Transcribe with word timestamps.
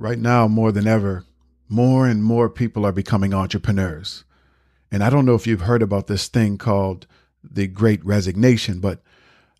Right 0.00 0.18
now, 0.18 0.46
more 0.46 0.70
than 0.70 0.86
ever, 0.86 1.24
more 1.68 2.06
and 2.06 2.22
more 2.22 2.48
people 2.48 2.86
are 2.86 2.92
becoming 2.92 3.34
entrepreneurs. 3.34 4.22
And 4.92 5.02
I 5.02 5.10
don't 5.10 5.26
know 5.26 5.34
if 5.34 5.44
you've 5.44 5.62
heard 5.62 5.82
about 5.82 6.06
this 6.06 6.28
thing 6.28 6.56
called 6.56 7.08
the 7.42 7.66
great 7.66 8.04
resignation, 8.04 8.78
but 8.78 9.02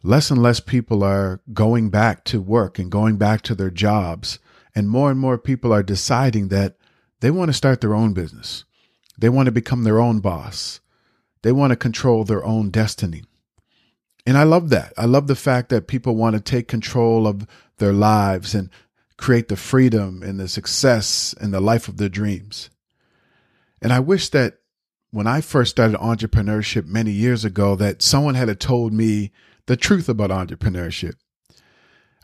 less 0.05 0.31
and 0.31 0.41
less 0.41 0.61
people 0.61 1.03
are 1.03 1.41
going 1.53 1.91
back 1.91 2.23
to 2.27 2.41
work 2.41 2.79
and 2.79 2.89
going 2.89 3.17
back 3.17 3.43
to 3.43 3.57
their 3.57 3.71
jobs. 3.71 4.39
And 4.77 4.89
more 4.89 5.11
and 5.11 5.19
more 5.19 5.39
people 5.39 5.73
are 5.73 5.83
deciding 5.83 6.49
that 6.49 6.77
they 7.19 7.33
want 7.33 7.49
to 7.49 7.53
start 7.53 7.81
their 7.81 7.95
own 7.95 8.13
business. 8.13 8.65
They 9.19 9.29
want 9.29 9.47
to 9.47 9.53
become 9.53 9.83
their 9.83 9.99
own 9.99 10.21
boss. 10.21 10.79
They 11.43 11.51
want 11.51 11.73
to 11.73 11.77
control 11.77 12.23
their 12.23 12.45
own 12.45 12.71
destiny. 12.71 13.25
And 14.25 14.39
I 14.39 14.45
love 14.45 14.71
that. 14.71 14.93
I 14.97 15.07
love 15.07 15.27
the 15.27 15.35
fact 15.35 15.69
that 15.71 15.89
people 15.89 16.15
want 16.15 16.37
to 16.37 16.41
take 16.41 16.69
control 16.69 17.27
of 17.27 17.45
their 17.79 17.93
lives 17.93 18.55
and 18.55 18.71
create 19.19 19.49
the 19.49 19.57
freedom 19.57 20.23
and 20.23 20.41
the 20.41 20.49
success 20.49 21.35
and 21.41 21.53
the 21.53 21.61
life 21.61 21.89
of 21.89 21.99
their 21.99 22.09
dreams. 22.09 22.71
And 23.83 23.93
I 23.93 24.01
wish 24.01 24.31
that 24.31 24.59
when 25.11 25.27
I 25.27 25.41
first 25.41 25.73
started 25.73 25.99
entrepreneurship 25.99 26.87
many 26.87 27.11
years 27.11 27.45
ago, 27.45 27.77
that 27.77 28.01
someone 28.01 28.35
had 28.35 28.59
told 28.61 28.93
me 28.93 29.33
the 29.67 29.77
truth 29.77 30.09
about 30.09 30.31
entrepreneurship. 30.31 31.15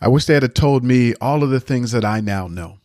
I 0.01 0.09
wish 0.09 0.27
they 0.27 0.35
had 0.35 0.55
told 0.55 0.85
me 0.85 1.15
all 1.21 1.43
of 1.43 1.51
the 1.51 1.61
things 1.61 1.93
that 1.93 2.05
I 2.05 2.21
now 2.21 2.47
know. 2.47 2.79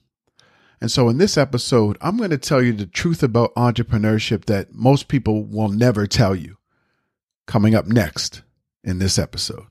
And 0.81 0.91
so 0.91 1.09
in 1.09 1.17
this 1.17 1.37
episode, 1.37 1.97
I'm 2.01 2.17
going 2.17 2.29
to 2.29 2.37
tell 2.37 2.61
you 2.61 2.73
the 2.73 2.85
truth 2.85 3.21
about 3.21 3.53
entrepreneurship 3.55 4.45
that 4.45 4.73
most 4.73 5.07
people 5.07 5.43
will 5.43 5.69
never 5.69 6.07
tell 6.07 6.35
you. 6.35 6.57
Coming 7.47 7.75
up 7.75 7.87
next 7.87 8.43
in 8.83 8.99
this 8.99 9.19
episode. 9.19 9.68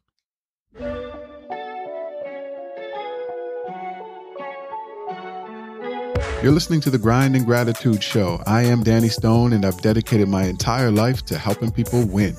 You're 6.41 6.52
listening 6.52 6.80
to 6.83 6.91
the 6.91 6.98
Grind 6.98 7.34
and 7.34 7.45
Gratitude 7.45 8.01
Show. 8.01 8.40
I 8.46 8.62
am 8.62 8.85
Danny 8.85 9.09
Stone, 9.09 9.52
and 9.52 9.65
I've 9.65 9.82
dedicated 9.82 10.29
my 10.29 10.45
entire 10.45 10.93
life 10.93 11.24
to 11.26 11.37
helping 11.37 11.73
people 11.73 12.07
win 12.07 12.37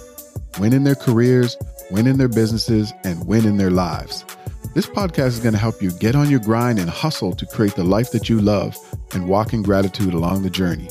win 0.58 0.72
in 0.72 0.86
their 0.86 0.96
careers, 0.96 1.58
win 1.92 2.08
in 2.08 2.18
their 2.18 2.30
businesses, 2.30 2.94
and 3.04 3.28
win 3.28 3.46
in 3.46 3.58
their 3.58 3.70
lives. 3.70 4.24
This 4.74 4.86
podcast 4.86 5.28
is 5.28 5.40
going 5.42 5.54
to 5.54 5.60
help 5.60 5.82
you 5.82 5.92
get 5.92 6.16
on 6.16 6.30
your 6.30 6.40
grind 6.40 6.80
and 6.80 6.90
hustle 6.90 7.36
to 7.36 7.46
create 7.46 7.76
the 7.76 7.84
life 7.84 8.12
that 8.12 8.30
you 8.30 8.40
love 8.40 8.78
and 9.14 9.28
walk 9.28 9.52
in 9.52 9.64
gratitude 9.64 10.14
along 10.14 10.44
the 10.44 10.50
journey. 10.50 10.88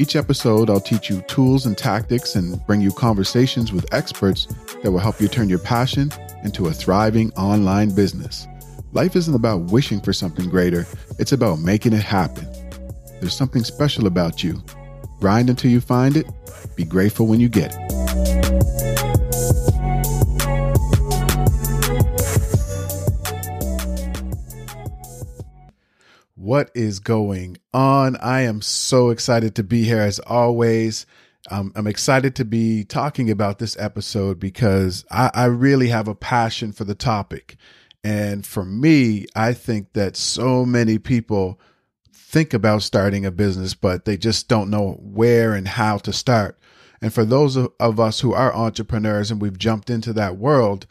Each 0.00 0.16
episode, 0.16 0.68
I'll 0.68 0.80
teach 0.80 1.08
you 1.08 1.20
tools 1.22 1.64
and 1.64 1.78
tactics 1.78 2.34
and 2.34 2.64
bring 2.66 2.80
you 2.80 2.90
conversations 2.90 3.72
with 3.72 3.92
experts 3.94 4.46
that 4.82 4.90
will 4.90 4.98
help 4.98 5.20
you 5.20 5.28
turn 5.28 5.48
your 5.48 5.60
passion 5.60 6.10
into 6.42 6.66
a 6.66 6.72
thriving 6.72 7.32
online 7.34 7.94
business. 7.94 8.48
Life 8.94 9.16
isn't 9.16 9.34
about 9.34 9.70
wishing 9.72 10.02
for 10.02 10.12
something 10.12 10.50
greater, 10.50 10.86
it's 11.18 11.32
about 11.32 11.60
making 11.60 11.94
it 11.94 12.02
happen. 12.02 12.46
There's 13.20 13.34
something 13.34 13.64
special 13.64 14.06
about 14.06 14.44
you. 14.44 14.62
Grind 15.18 15.48
until 15.48 15.70
you 15.70 15.80
find 15.80 16.14
it, 16.14 16.26
be 16.76 16.84
grateful 16.84 17.26
when 17.26 17.40
you 17.40 17.48
get 17.48 17.74
it. 17.74 17.92
What 26.34 26.70
is 26.74 26.98
going 26.98 27.56
on? 27.72 28.16
I 28.16 28.42
am 28.42 28.60
so 28.60 29.08
excited 29.08 29.54
to 29.54 29.62
be 29.62 29.84
here 29.84 30.00
as 30.00 30.18
always. 30.18 31.06
Um, 31.50 31.72
I'm 31.74 31.86
excited 31.86 32.36
to 32.36 32.44
be 32.44 32.84
talking 32.84 33.30
about 33.30 33.58
this 33.58 33.74
episode 33.78 34.38
because 34.38 35.06
I, 35.10 35.30
I 35.32 35.44
really 35.46 35.88
have 35.88 36.08
a 36.08 36.14
passion 36.14 36.72
for 36.72 36.84
the 36.84 36.94
topic. 36.94 37.56
And 38.04 38.44
for 38.44 38.64
me, 38.64 39.26
I 39.36 39.52
think 39.52 39.92
that 39.92 40.16
so 40.16 40.64
many 40.64 40.98
people 40.98 41.60
think 42.12 42.52
about 42.54 42.82
starting 42.82 43.24
a 43.24 43.30
business, 43.30 43.74
but 43.74 44.04
they 44.04 44.16
just 44.16 44.48
don't 44.48 44.70
know 44.70 44.92
where 45.00 45.54
and 45.54 45.68
how 45.68 45.98
to 45.98 46.12
start. 46.12 46.58
And 47.00 47.12
for 47.12 47.24
those 47.24 47.56
of, 47.56 48.00
us 48.00 48.20
who 48.20 48.32
are 48.32 48.54
entrepreneurs 48.54 49.30
and 49.30 49.40
we've 49.40 49.58
jumped 49.58 49.90
into 49.90 50.12
that 50.14 50.36
world, 50.36 50.86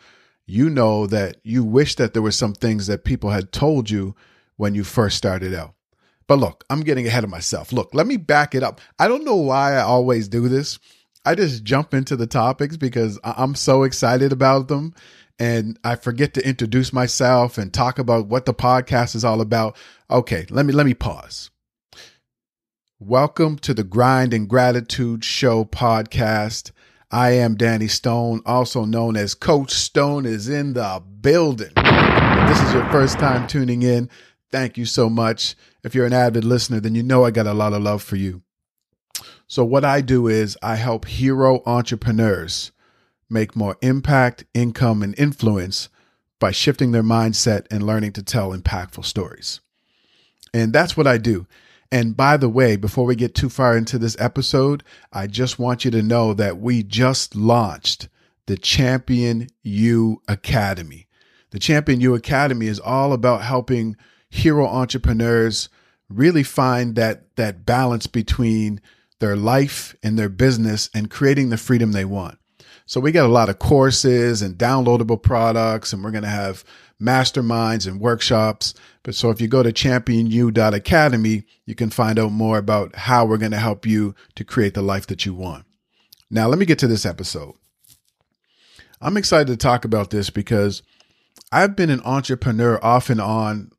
you 0.45 0.69
know 0.69 1.07
that 1.07 1.37
you 1.43 1.63
wish 1.63 1.95
that 1.95 2.13
there 2.13 2.21
were 2.21 2.31
some 2.31 2.53
things 2.53 2.87
that 2.87 3.05
people 3.05 3.29
had 3.29 3.51
told 3.51 3.89
you 3.89 4.15
when 4.57 4.75
you 4.75 4.83
first 4.83 5.17
started 5.17 5.53
out. 5.53 5.73
But 6.27 6.39
look, 6.39 6.63
I'm 6.69 6.81
getting 6.81 7.07
ahead 7.07 7.23
of 7.23 7.29
myself. 7.29 7.73
Look, 7.73 7.93
let 7.93 8.07
me 8.07 8.17
back 8.17 8.55
it 8.55 8.63
up. 8.63 8.79
I 8.99 9.07
don't 9.07 9.25
know 9.25 9.37
why 9.37 9.73
I 9.73 9.81
always 9.81 10.27
do 10.27 10.47
this. 10.47 10.79
I 11.25 11.35
just 11.35 11.63
jump 11.63 11.93
into 11.93 12.15
the 12.15 12.27
topics 12.27 12.77
because 12.77 13.19
I'm 13.23 13.55
so 13.55 13.83
excited 13.83 14.31
about 14.31 14.67
them 14.67 14.93
and 15.41 15.79
I 15.83 15.95
forget 15.95 16.35
to 16.35 16.47
introduce 16.47 16.93
myself 16.93 17.57
and 17.57 17.73
talk 17.73 17.97
about 17.97 18.27
what 18.27 18.45
the 18.45 18.53
podcast 18.53 19.15
is 19.15 19.25
all 19.25 19.41
about. 19.41 19.75
Okay, 20.07 20.45
let 20.51 20.67
me 20.67 20.71
let 20.71 20.85
me 20.85 20.93
pause. 20.93 21.49
Welcome 22.99 23.57
to 23.57 23.73
the 23.73 23.83
Grind 23.83 24.35
and 24.35 24.47
Gratitude 24.47 25.25
Show 25.25 25.65
podcast. 25.65 26.69
I 27.09 27.31
am 27.31 27.55
Danny 27.55 27.87
Stone, 27.87 28.43
also 28.45 28.85
known 28.85 29.17
as 29.17 29.33
Coach 29.33 29.71
Stone 29.71 30.27
is 30.27 30.47
in 30.47 30.73
the 30.73 31.01
building. 31.21 31.73
If 31.75 32.47
this 32.47 32.61
is 32.61 32.73
your 32.75 32.87
first 32.91 33.17
time 33.17 33.47
tuning 33.47 33.81
in, 33.81 34.11
thank 34.51 34.77
you 34.77 34.85
so 34.85 35.09
much. 35.09 35.55
If 35.83 35.95
you're 35.95 36.05
an 36.05 36.13
avid 36.13 36.43
listener, 36.43 36.79
then 36.79 36.93
you 36.93 37.01
know 37.01 37.25
I 37.25 37.31
got 37.31 37.47
a 37.47 37.53
lot 37.55 37.73
of 37.73 37.81
love 37.81 38.03
for 38.03 38.15
you. 38.15 38.43
So 39.47 39.65
what 39.65 39.85
I 39.85 40.01
do 40.01 40.27
is 40.27 40.55
I 40.61 40.75
help 40.75 41.05
hero 41.05 41.63
entrepreneurs 41.65 42.71
make 43.31 43.55
more 43.55 43.77
impact, 43.81 44.43
income, 44.53 45.01
and 45.01 45.17
influence 45.17 45.89
by 46.39 46.51
shifting 46.51 46.91
their 46.91 47.03
mindset 47.03 47.65
and 47.71 47.85
learning 47.85 48.13
to 48.13 48.23
tell 48.23 48.51
impactful 48.51 49.05
stories. 49.05 49.61
And 50.53 50.73
that's 50.73 50.97
what 50.97 51.07
I 51.07 51.17
do. 51.17 51.47
And 51.91 52.15
by 52.15 52.37
the 52.37 52.49
way, 52.49 52.77
before 52.77 53.05
we 53.05 53.15
get 53.15 53.35
too 53.35 53.49
far 53.49 53.75
into 53.75 53.97
this 53.97 54.15
episode, 54.19 54.83
I 55.11 55.27
just 55.27 55.59
want 55.59 55.83
you 55.83 55.91
to 55.91 56.01
know 56.01 56.33
that 56.33 56.59
we 56.59 56.83
just 56.83 57.35
launched 57.35 58.07
the 58.47 58.57
Champion 58.57 59.47
You 59.61 60.21
Academy. 60.27 61.07
The 61.51 61.59
Champion 61.59 61.99
You 61.99 62.15
Academy 62.15 62.67
is 62.67 62.79
all 62.79 63.11
about 63.13 63.43
helping 63.43 63.97
hero 64.29 64.65
entrepreneurs 64.65 65.69
really 66.09 66.43
find 66.43 66.95
that 66.95 67.35
that 67.35 67.65
balance 67.65 68.07
between 68.07 68.81
their 69.19 69.35
life 69.35 69.95
and 70.01 70.17
their 70.17 70.29
business 70.29 70.89
and 70.93 71.09
creating 71.11 71.49
the 71.49 71.57
freedom 71.57 71.91
they 71.91 72.05
want. 72.05 72.37
So 72.91 72.99
we 72.99 73.13
got 73.13 73.25
a 73.25 73.29
lot 73.29 73.47
of 73.47 73.57
courses 73.57 74.41
and 74.41 74.57
downloadable 74.57 75.23
products, 75.23 75.93
and 75.93 76.03
we're 76.03 76.11
going 76.11 76.25
to 76.25 76.29
have 76.29 76.65
masterminds 77.01 77.87
and 77.87 78.01
workshops. 78.01 78.73
But 79.01 79.15
so 79.15 79.29
if 79.29 79.39
you 79.39 79.47
go 79.47 79.63
to 79.63 79.71
championu.academy, 79.71 81.45
you 81.65 81.73
can 81.73 81.89
find 81.89 82.19
out 82.19 82.33
more 82.33 82.57
about 82.57 82.93
how 82.97 83.23
we're 83.23 83.37
going 83.37 83.53
to 83.53 83.57
help 83.59 83.85
you 83.85 84.13
to 84.35 84.43
create 84.43 84.73
the 84.73 84.81
life 84.81 85.07
that 85.07 85.25
you 85.25 85.33
want. 85.33 85.63
Now, 86.29 86.49
let 86.49 86.59
me 86.59 86.65
get 86.65 86.79
to 86.79 86.87
this 86.87 87.05
episode. 87.05 87.53
I'm 88.99 89.15
excited 89.15 89.47
to 89.47 89.55
talk 89.55 89.85
about 89.85 90.09
this 90.09 90.29
because 90.29 90.83
I've 91.49 91.77
been 91.77 91.91
an 91.91 92.01
entrepreneur 92.03 92.77
off 92.83 93.09
and 93.09 93.21
on 93.21 93.71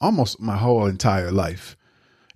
almost 0.00 0.38
my 0.38 0.56
whole 0.56 0.86
entire 0.86 1.32
life. 1.32 1.76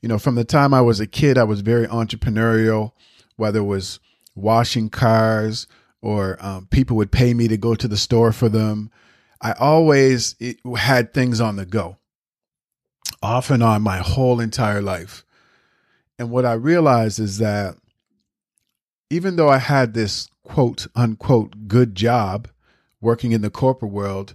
You 0.03 0.09
know, 0.09 0.19
from 0.19 0.35
the 0.35 0.45
time 0.45 0.75
I 0.75 0.81
was 0.81 0.99
a 0.99 1.07
kid, 1.07 1.39
I 1.39 1.45
was 1.45 1.61
very 1.61 1.87
entrepreneurial, 1.87 2.95
whether 3.37 3.61
it 3.61 3.67
was 3.67 4.01
washing 4.35 4.91
cars, 4.91 5.69
or 6.03 6.37
um, 6.45 6.67
people 6.71 6.97
would 6.97 7.11
pay 7.11 7.35
me 7.35 7.49
to 7.49 7.57
go 7.57 7.75
to 7.75 7.89
the 7.89 7.97
store 7.97 8.33
for 8.33 8.49
them. 8.49 8.91
I 9.41 9.53
always 9.53 10.35
had 10.77 11.13
things 11.13 11.41
on 11.41 11.57
the 11.57 11.67
go, 11.67 11.99
off 13.23 13.51
and 13.51 13.63
on 13.63 13.83
my 13.83 13.99
whole 13.99 14.41
entire 14.41 14.83
life. 14.83 15.25
And 16.19 16.31
what 16.31 16.47
I 16.47 16.55
realized 16.55 17.19
is 17.19 17.39
that 17.39 17.77
even 19.11 19.37
though 19.37 19.49
I 19.49 19.59
had 19.59 19.95
this 19.95 20.29
quote 20.43 20.87
unquote 20.95 21.69
good 21.69 21.95
job 21.95 22.49
working 23.01 23.33
in 23.33 23.43
the 23.43 23.51
corporate 23.51 23.93
world, 23.93 24.35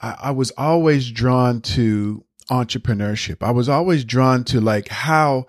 I, 0.00 0.16
I 0.24 0.30
was 0.30 0.52
always 0.52 1.10
drawn 1.10 1.60
to 1.62 2.24
entrepreneurship. 2.48 3.42
I 3.42 3.50
was 3.50 3.68
always 3.68 4.04
drawn 4.04 4.44
to 4.44 4.60
like 4.60 4.88
how 4.88 5.46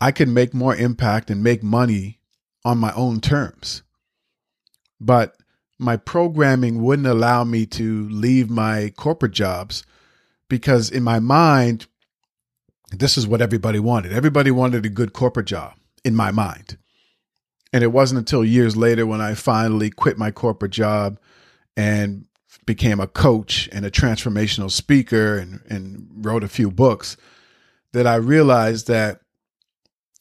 I 0.00 0.12
could 0.12 0.28
make 0.28 0.52
more 0.52 0.74
impact 0.74 1.30
and 1.30 1.42
make 1.42 1.62
money 1.62 2.18
on 2.64 2.78
my 2.78 2.92
own 2.94 3.20
terms 3.20 3.82
but 5.04 5.36
my 5.78 5.96
programming 5.96 6.82
wouldn't 6.82 7.06
allow 7.06 7.44
me 7.44 7.66
to 7.66 8.08
leave 8.08 8.48
my 8.48 8.92
corporate 8.96 9.32
jobs 9.32 9.84
because 10.48 10.90
in 10.90 11.02
my 11.02 11.18
mind, 11.18 11.86
this 12.90 13.18
is 13.18 13.26
what 13.26 13.42
everybody 13.42 13.78
wanted. 13.78 14.12
Everybody 14.12 14.50
wanted 14.50 14.86
a 14.86 14.88
good 14.88 15.12
corporate 15.12 15.46
job 15.46 15.74
in 16.04 16.14
my 16.14 16.30
mind. 16.30 16.78
And 17.72 17.82
it 17.82 17.88
wasn't 17.88 18.20
until 18.20 18.44
years 18.44 18.76
later 18.76 19.04
when 19.04 19.20
I 19.20 19.34
finally 19.34 19.90
quit 19.90 20.16
my 20.16 20.30
corporate 20.30 20.70
job 20.70 21.18
and 21.76 22.26
became 22.66 23.00
a 23.00 23.08
coach 23.08 23.68
and 23.72 23.84
a 23.84 23.90
transformational 23.90 24.70
speaker 24.70 25.36
and, 25.36 25.60
and 25.68 26.08
wrote 26.14 26.44
a 26.44 26.48
few 26.48 26.70
books 26.70 27.16
that 27.92 28.06
I 28.06 28.14
realized 28.14 28.86
that 28.86 29.20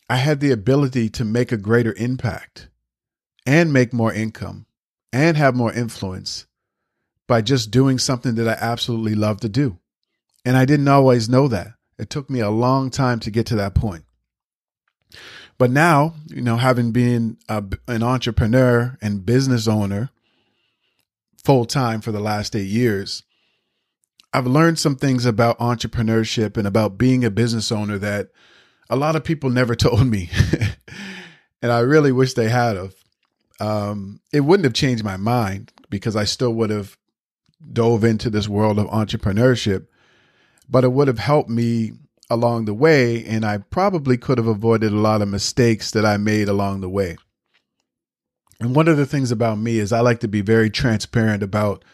I 0.10 0.18
had 0.18 0.40
the 0.40 0.52
ability 0.52 1.10
to 1.10 1.24
make 1.24 1.52
a 1.52 1.58
greater 1.58 1.94
impact 1.94 2.70
and 3.46 3.72
make 3.72 3.94
more 3.94 4.12
income 4.12 4.66
and 5.14 5.38
have 5.38 5.56
more 5.56 5.72
influence 5.72 6.48
by 7.28 7.42
just 7.42 7.72
doing 7.72 8.00
something 8.00 8.36
that 8.36 8.48
I 8.50 8.58
absolutely 8.60 9.16
love 9.16 9.40
to 9.42 9.50
do. 9.50 9.78
And 10.44 10.58
I 10.58 10.66
didn't 10.66 10.90
always 10.90 11.30
know 11.30 11.48
that 11.48 11.76
It 11.98 12.10
took 12.10 12.30
me 12.30 12.42
a 12.42 12.50
long 12.50 12.90
time 12.90 13.20
to 13.22 13.32
get 13.32 13.46
to 13.48 13.56
that 13.56 13.76
point. 13.76 14.04
But 15.58 15.72
now, 15.72 16.16
you 16.28 16.42
know, 16.42 16.58
having 16.58 16.92
been 16.92 17.38
a, 17.48 17.64
an 17.88 18.04
entrepreneur 18.04 18.98
and 19.02 19.26
business 19.26 19.68
owner 19.68 20.10
full 21.46 21.66
time 21.66 22.02
for 22.02 22.12
the 22.12 22.20
last 22.20 22.56
eight 22.56 22.68
years, 22.68 23.24
I've 24.34 24.48
learned 24.48 24.80
some 24.80 24.96
things 24.96 25.26
about 25.26 25.60
entrepreneurship 25.60 26.58
and 26.58 26.68
about 26.68 26.98
being 26.98 27.24
a 27.24 27.30
business 27.30 27.72
owner 27.72 28.00
that 28.00 28.30
a 28.90 28.96
lot 28.96 29.16
of 29.16 29.24
people 29.24 29.52
never 29.52 29.76
told 29.88 30.08
me. 30.08 30.30
and 31.62 31.72
I 31.72 31.80
really 31.80 32.12
wish 32.12 32.34
they 32.34 32.50
had 32.50 32.76
of. 32.76 32.96
Um, 33.64 34.20
it 34.34 34.42
wouldn't 34.42 34.66
have 34.66 34.74
changed 34.74 35.06
my 35.06 35.16
mind 35.16 35.72
because 35.90 36.18
I 36.18 36.26
still 36.26 36.54
would 36.56 36.70
have 36.70 36.98
dove 37.72 38.04
into 38.04 38.30
this 38.30 38.50
world 38.50 38.78
of 38.78 38.88
entrepreneurship, 38.88 39.88
but 40.70 40.84
it 40.84 40.92
would 40.92 41.08
have 41.08 41.20
helped 41.20 41.50
me 41.50 41.94
along 42.30 42.66
the 42.66 42.74
way. 42.74 43.24
And 43.24 43.46
I 43.46 43.60
probably 43.60 44.18
could 44.18 44.38
have 44.38 44.48
avoided 44.48 44.92
a 44.92 44.98
lot 44.98 45.22
of 45.22 45.30
mistakes 45.30 45.92
that 45.92 46.06
I 46.06 46.18
made 46.18 46.50
along 46.50 46.82
the 46.82 46.90
way. 46.90 47.16
And 48.60 48.76
one 48.76 48.90
of 48.90 48.98
the 48.98 49.06
things 49.06 49.32
about 49.32 49.60
me 49.60 49.80
is 49.80 49.94
I 49.94 50.02
like 50.02 50.20
to 50.22 50.28
be 50.28 50.42
very 50.42 50.70
transparent 50.70 51.42
about 51.42 51.86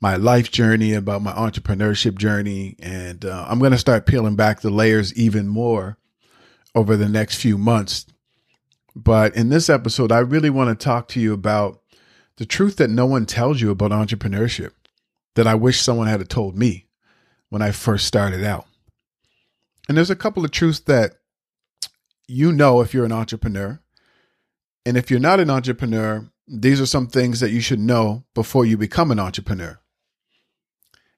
my 0.00 0.14
life 0.14 0.52
journey, 0.52 0.94
about 0.94 1.22
my 1.22 1.32
entrepreneurship 1.32 2.16
journey. 2.16 2.76
And 2.78 3.24
uh, 3.24 3.44
I'm 3.48 3.58
going 3.58 3.72
to 3.72 3.78
start 3.78 4.06
peeling 4.06 4.36
back 4.36 4.60
the 4.60 4.70
layers 4.70 5.12
even 5.14 5.48
more 5.48 5.98
over 6.76 6.96
the 6.96 7.08
next 7.08 7.36
few 7.36 7.58
months. 7.58 8.06
But 9.00 9.36
in 9.36 9.48
this 9.48 9.70
episode, 9.70 10.10
I 10.10 10.18
really 10.18 10.50
want 10.50 10.76
to 10.76 10.84
talk 10.84 11.06
to 11.08 11.20
you 11.20 11.32
about 11.32 11.80
the 12.36 12.44
truth 12.44 12.78
that 12.78 12.90
no 12.90 13.06
one 13.06 13.26
tells 13.26 13.60
you 13.60 13.70
about 13.70 13.92
entrepreneurship 13.92 14.72
that 15.36 15.46
I 15.46 15.54
wish 15.54 15.80
someone 15.80 16.08
had 16.08 16.28
told 16.28 16.58
me 16.58 16.88
when 17.48 17.62
I 17.62 17.70
first 17.70 18.08
started 18.08 18.42
out. 18.42 18.66
And 19.88 19.96
there's 19.96 20.10
a 20.10 20.16
couple 20.16 20.44
of 20.44 20.50
truths 20.50 20.80
that 20.80 21.12
you 22.26 22.52
know 22.52 22.80
if 22.80 22.92
you're 22.92 23.04
an 23.04 23.12
entrepreneur. 23.12 23.80
And 24.84 24.96
if 24.96 25.12
you're 25.12 25.20
not 25.20 25.38
an 25.38 25.48
entrepreneur, 25.48 26.28
these 26.48 26.80
are 26.80 26.86
some 26.86 27.06
things 27.06 27.38
that 27.38 27.50
you 27.52 27.60
should 27.60 27.78
know 27.78 28.24
before 28.34 28.66
you 28.66 28.76
become 28.76 29.12
an 29.12 29.20
entrepreneur. 29.20 29.78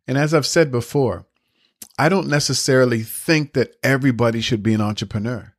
And 0.06 0.18
as 0.18 0.34
I've 0.34 0.46
said 0.46 0.70
before, 0.70 1.24
I 1.98 2.10
don't 2.10 2.28
necessarily 2.28 3.04
think 3.04 3.54
that 3.54 3.74
everybody 3.82 4.42
should 4.42 4.62
be 4.62 4.74
an 4.74 4.82
entrepreneur 4.82 5.54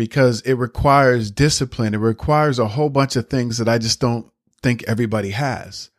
because 0.00 0.40
it 0.46 0.54
requires 0.54 1.30
discipline. 1.30 1.92
It 1.92 1.98
requires 1.98 2.58
a 2.58 2.68
whole 2.68 2.88
bunch 2.88 3.16
of 3.16 3.28
things 3.28 3.58
that 3.58 3.68
I 3.68 3.76
just 3.76 4.00
don't 4.00 4.32
think 4.62 4.82
everybody 4.84 5.32
has. 5.32 5.90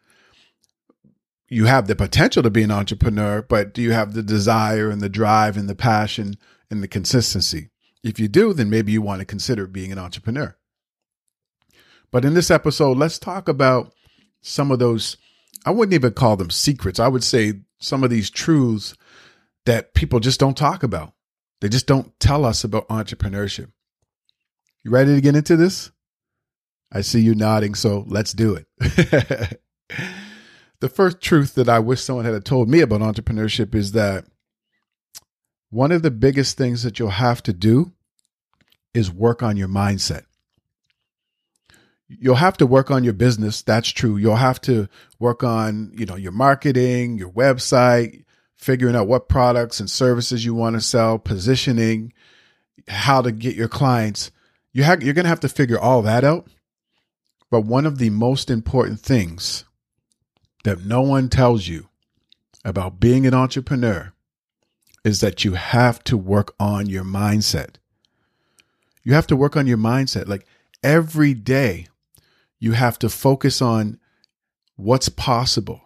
You 1.47 1.65
have 1.65 1.85
the 1.85 1.95
potential 1.95 2.41
to 2.41 2.49
be 2.49 2.63
an 2.63 2.71
entrepreneur, 2.71 3.43
but 3.43 3.75
do 3.75 3.81
you 3.83 3.91
have 3.91 4.13
the 4.13 4.23
desire 4.23 4.89
and 4.89 5.01
the 5.01 5.07
drive 5.07 5.55
and 5.55 5.69
the 5.69 5.75
passion 5.75 6.33
and 6.71 6.81
the 6.81 6.87
consistency? 6.87 7.69
If 8.03 8.19
you 8.19 8.27
do, 8.27 8.53
then 8.53 8.71
maybe 8.71 8.91
you 8.91 9.03
want 9.03 9.19
to 9.19 9.25
consider 9.25 9.67
being 9.67 9.91
an 9.91 9.99
entrepreneur. 9.99 10.57
But 12.09 12.25
in 12.25 12.33
this 12.33 12.49
episode, 12.49 12.97
let's 12.97 13.19
talk 13.19 13.47
about 13.47 13.93
some 14.41 14.71
of 14.71 14.79
those, 14.79 15.15
I 15.63 15.69
wouldn't 15.69 15.93
even 15.93 16.13
call 16.13 16.37
them 16.37 16.49
secrets. 16.49 16.99
I 16.99 17.07
would 17.07 17.23
say 17.23 17.59
some 17.77 18.03
of 18.03 18.09
these 18.09 18.31
truths 18.31 18.95
that 19.67 19.93
people 19.93 20.19
just 20.19 20.39
don't 20.39 20.57
talk 20.57 20.81
about. 20.81 21.13
They 21.59 21.69
just 21.69 21.85
don't 21.85 22.19
tell 22.19 22.45
us 22.45 22.63
about 22.63 22.89
entrepreneurship. 22.89 23.69
You 24.83 24.91
ready 24.91 25.13
to 25.13 25.21
get 25.21 25.35
into 25.35 25.55
this? 25.55 25.91
I 26.91 27.01
see 27.01 27.21
you 27.21 27.35
nodding, 27.35 27.75
so 27.75 28.03
let's 28.07 28.33
do 28.33 28.55
it. 28.55 28.67
the 30.79 30.89
first 30.89 31.21
truth 31.21 31.55
that 31.55 31.69
I 31.69 31.79
wish 31.79 32.01
someone 32.01 32.25
had 32.25 32.43
told 32.43 32.67
me 32.67 32.81
about 32.81 33.01
entrepreneurship 33.01 33.75
is 33.75 33.91
that 33.93 34.25
one 35.69 35.91
of 35.91 36.01
the 36.01 36.11
biggest 36.11 36.57
things 36.57 36.83
that 36.83 36.99
you'll 36.99 37.09
have 37.09 37.41
to 37.43 37.53
do 37.53 37.93
is 38.93 39.11
work 39.11 39.41
on 39.41 39.55
your 39.55 39.69
mindset. 39.69 40.23
You'll 42.09 42.35
have 42.35 42.57
to 42.57 42.65
work 42.65 42.91
on 42.91 43.05
your 43.05 43.13
business. 43.13 43.61
That's 43.61 43.87
true. 43.87 44.17
You'll 44.17 44.35
have 44.35 44.59
to 44.61 44.89
work 45.17 45.43
on, 45.43 45.93
you 45.95 46.05
know, 46.05 46.17
your 46.17 46.33
marketing, 46.33 47.17
your 47.17 47.29
website, 47.29 48.25
figuring 48.57 48.97
out 48.97 49.07
what 49.07 49.29
products 49.29 49.79
and 49.79 49.89
services 49.89 50.43
you 50.43 50.53
want 50.53 50.75
to 50.75 50.81
sell, 50.81 51.17
positioning, 51.17 52.11
how 52.89 53.21
to 53.21 53.31
get 53.31 53.55
your 53.55 53.69
clients. 53.69 54.29
You 54.73 54.83
have, 54.83 55.03
you're 55.03 55.13
going 55.13 55.25
to 55.25 55.29
have 55.29 55.39
to 55.41 55.49
figure 55.49 55.79
all 55.79 56.01
that 56.03 56.23
out. 56.23 56.47
But 57.49 57.65
one 57.65 57.85
of 57.85 57.97
the 57.97 58.09
most 58.09 58.49
important 58.49 59.01
things 59.01 59.65
that 60.63 60.85
no 60.85 61.01
one 61.01 61.27
tells 61.27 61.67
you 61.67 61.89
about 62.63 62.99
being 62.99 63.25
an 63.25 63.33
entrepreneur 63.33 64.13
is 65.03 65.19
that 65.19 65.43
you 65.43 65.53
have 65.53 66.03
to 66.05 66.15
work 66.15 66.53
on 66.59 66.87
your 66.87 67.03
mindset. 67.03 67.75
You 69.03 69.13
have 69.13 69.27
to 69.27 69.35
work 69.35 69.57
on 69.57 69.67
your 69.67 69.77
mindset. 69.77 70.27
Like 70.27 70.45
every 70.83 71.33
day, 71.33 71.87
you 72.59 72.73
have 72.73 72.99
to 72.99 73.09
focus 73.09 73.61
on 73.61 73.99
what's 74.75 75.09
possible. 75.09 75.81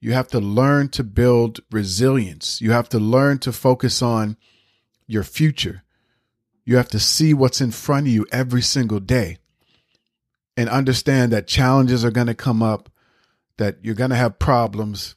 You 0.00 0.12
have 0.14 0.28
to 0.28 0.40
learn 0.40 0.88
to 0.90 1.04
build 1.04 1.60
resilience. 1.70 2.60
You 2.60 2.72
have 2.72 2.88
to 2.90 2.98
learn 2.98 3.38
to 3.40 3.52
focus 3.52 4.02
on 4.02 4.36
your 5.06 5.22
future. 5.22 5.82
You 6.66 6.76
have 6.76 6.90
to 6.90 7.00
see 7.00 7.32
what's 7.32 7.62
in 7.62 7.70
front 7.70 8.06
of 8.06 8.12
you 8.12 8.26
every 8.30 8.60
single 8.60 9.00
day 9.00 9.38
and 10.54 10.68
understand 10.68 11.32
that 11.32 11.46
challenges 11.46 12.04
are 12.04 12.10
going 12.10 12.26
to 12.26 12.34
come 12.34 12.62
up, 12.62 12.90
that 13.56 13.78
you're 13.80 13.94
going 13.94 14.10
to 14.10 14.16
have 14.16 14.38
problems. 14.38 15.14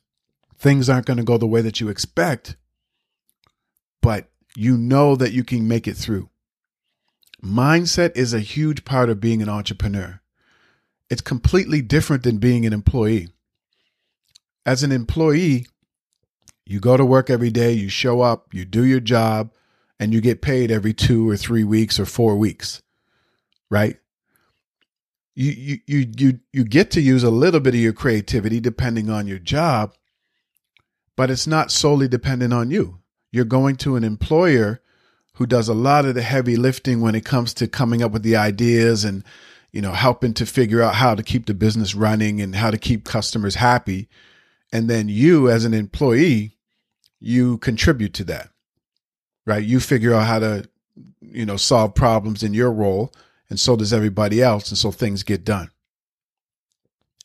Things 0.58 0.90
aren't 0.90 1.06
going 1.06 1.18
to 1.18 1.24
go 1.24 1.38
the 1.38 1.46
way 1.46 1.60
that 1.60 1.82
you 1.82 1.90
expect, 1.90 2.56
but 4.02 4.30
you 4.56 4.78
know 4.78 5.18
that 5.18 5.34
you 5.34 5.44
can 5.44 5.68
make 5.68 5.88
it 5.88 5.98
through. 5.98 6.30
Mindset 7.44 8.16
is 8.16 8.34
a 8.34 8.40
huge 8.40 8.86
part 8.86 9.10
of 9.10 9.20
being 9.20 9.42
an 9.42 9.50
entrepreneur. 9.50 10.22
It's 11.10 11.22
completely 11.22 11.82
different 11.82 12.24
than 12.24 12.38
being 12.38 12.66
an 12.66 12.72
employee 12.72 13.30
as 14.70 14.84
an 14.84 14.92
employee, 14.92 15.66
you 16.64 16.80
go 16.80 16.96
to 16.96 17.04
work 17.04 17.32
every 17.32 17.50
day, 17.50 17.72
you 17.72 17.90
show 17.90 18.22
up, 18.22 18.54
you 18.54 18.66
do 18.66 18.86
your 18.86 19.00
job, 19.00 19.52
and 20.00 20.14
you 20.14 20.22
get 20.22 20.42
paid 20.42 20.72
every 20.72 20.94
two 20.94 21.30
or 21.30 21.36
three 21.36 21.64
weeks 21.64 22.00
or 22.00 22.06
four 22.06 22.36
weeks, 22.38 22.82
right? 23.70 23.98
You, 25.36 25.52
you, 25.52 25.78
you, 25.88 26.12
you, 26.18 26.40
you 26.52 26.64
get 26.64 26.92
to 26.92 27.02
use 27.02 27.24
a 27.24 27.30
little 27.30 27.60
bit 27.60 27.74
of 27.74 27.80
your 27.80 27.94
creativity 27.94 28.60
depending 28.60 29.10
on 29.10 29.28
your 29.28 29.40
job, 29.40 29.94
but 31.16 31.30
it's 31.30 31.48
not 31.48 31.72
solely 31.72 32.08
dependent 32.08 32.54
on 32.54 32.72
you. 32.72 33.00
You're 33.32 33.46
going 33.46 33.76
to 33.78 33.96
an 33.96 34.04
employer 34.04 34.82
who 35.36 35.46
does 35.46 35.70
a 35.70 35.74
lot 35.74 36.06
of 36.06 36.16
the 36.16 36.22
heavy 36.22 36.56
lifting 36.56 37.00
when 37.02 37.16
it 37.16 37.26
comes 37.26 37.54
to 37.56 37.68
coming 37.68 38.02
up 38.02 38.12
with 38.12 38.24
the 38.24 38.36
ideas 38.36 39.06
and, 39.06 39.24
you 39.72 39.82
know, 39.82 39.94
helping 39.94 40.34
to 40.34 40.46
figure 40.46 40.82
out 40.82 40.96
how 40.96 41.16
to 41.16 41.24
keep 41.24 41.46
the 41.46 41.54
business 41.54 41.96
running 41.96 42.42
and 42.42 42.56
how 42.56 42.72
to 42.72 42.78
keep 42.78 43.06
customers 43.06 43.56
happy 43.56 44.10
and 44.72 44.90
then 44.90 45.10
you 45.10 45.50
as 45.50 45.66
an 45.66 45.74
employee 45.74 46.58
you 47.20 47.58
contribute 47.58 48.14
to 48.14 48.24
that 48.24 48.50
right? 49.50 49.64
You 49.64 49.80
figure 49.80 50.14
out 50.14 50.28
how 50.28 50.40
to 50.40 50.70
you 51.22 51.46
know 51.46 51.58
solve 51.58 51.96
problems 51.96 52.44
in 52.44 52.54
your 52.54 52.72
role 52.72 53.12
and 53.50 53.60
so 53.60 53.76
does 53.76 53.92
everybody 53.92 54.42
else 54.42 54.70
and 54.70 54.78
so 54.78 54.92
things 54.92 55.24
get 55.24 55.44
done. 55.44 55.72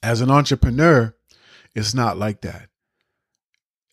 As 0.02 0.20
an 0.22 0.30
entrepreneur 0.30 1.14
it's 1.74 1.94
not 1.94 2.16
like 2.16 2.40
that. 2.40 2.68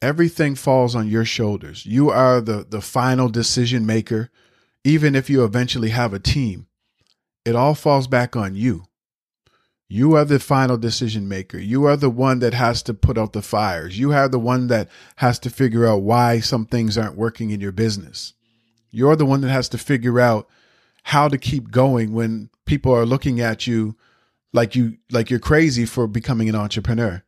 Everything 0.01 0.55
falls 0.55 0.95
on 0.95 1.07
your 1.07 1.25
shoulders. 1.25 1.85
You 1.85 2.09
are 2.09 2.39
the 2.39 2.65
the 2.67 2.81
final 2.81 3.27
decision 3.27 3.85
maker. 3.85 4.29
Even 4.83 5.13
if 5.13 5.29
you 5.29 5.43
eventually 5.43 5.89
have 5.89 6.13
a 6.13 6.19
team 6.19 6.67
it 7.43 7.55
all 7.55 7.75
falls 7.75 8.07
back 8.07 8.35
on 8.35 8.55
you 8.55 8.85
you 9.91 10.15
are 10.15 10.24
the 10.24 10.39
final 10.39 10.77
decision 10.77 11.27
maker. 11.27 11.57
You 11.57 11.83
are 11.83 11.98
the 11.98 12.10
one 12.10 12.39
that 12.39 12.53
has 12.53 12.81
to 12.83 12.93
put 12.93 13.17
out 13.17 13.33
the 13.33 13.41
fires. 13.41 14.00
You 14.00 14.13
are 14.13 14.29
the 14.29 14.39
one 14.39 14.67
that 14.67 14.88
has 15.17 15.38
to 15.39 15.50
figure 15.50 15.86
out 15.86 16.01
why 16.01 16.39
some 16.39 16.65
things 16.65 16.98
aren't 16.98 17.17
working 17.17 17.50
in 17.50 17.60
your 17.60 17.74
business. 17.74 18.31
You're 18.89 19.17
the 19.17 19.25
one 19.25 19.41
that 19.41 19.50
has 19.50 19.67
to 19.67 19.77
figure 19.77 20.17
out 20.17 20.48
how 21.03 21.27
to 21.27 21.38
keep 21.38 21.71
going 21.71 22.13
when 22.13 22.50
people 22.65 22.95
are 22.95 23.05
looking 23.05 23.41
at 23.41 23.67
you 23.67 23.98
like 24.53 24.77
you 24.77 24.95
like 25.12 25.29
you're 25.29 25.39
crazy 25.39 25.86
for 25.86 26.07
becoming 26.07 26.48
an 26.48 26.55
entrepreneur. 26.55 27.21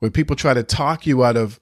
When 0.00 0.10
people 0.10 0.36
try 0.36 0.52
to 0.52 0.62
talk 0.62 1.06
you 1.06 1.24
out 1.24 1.38
of 1.38 1.58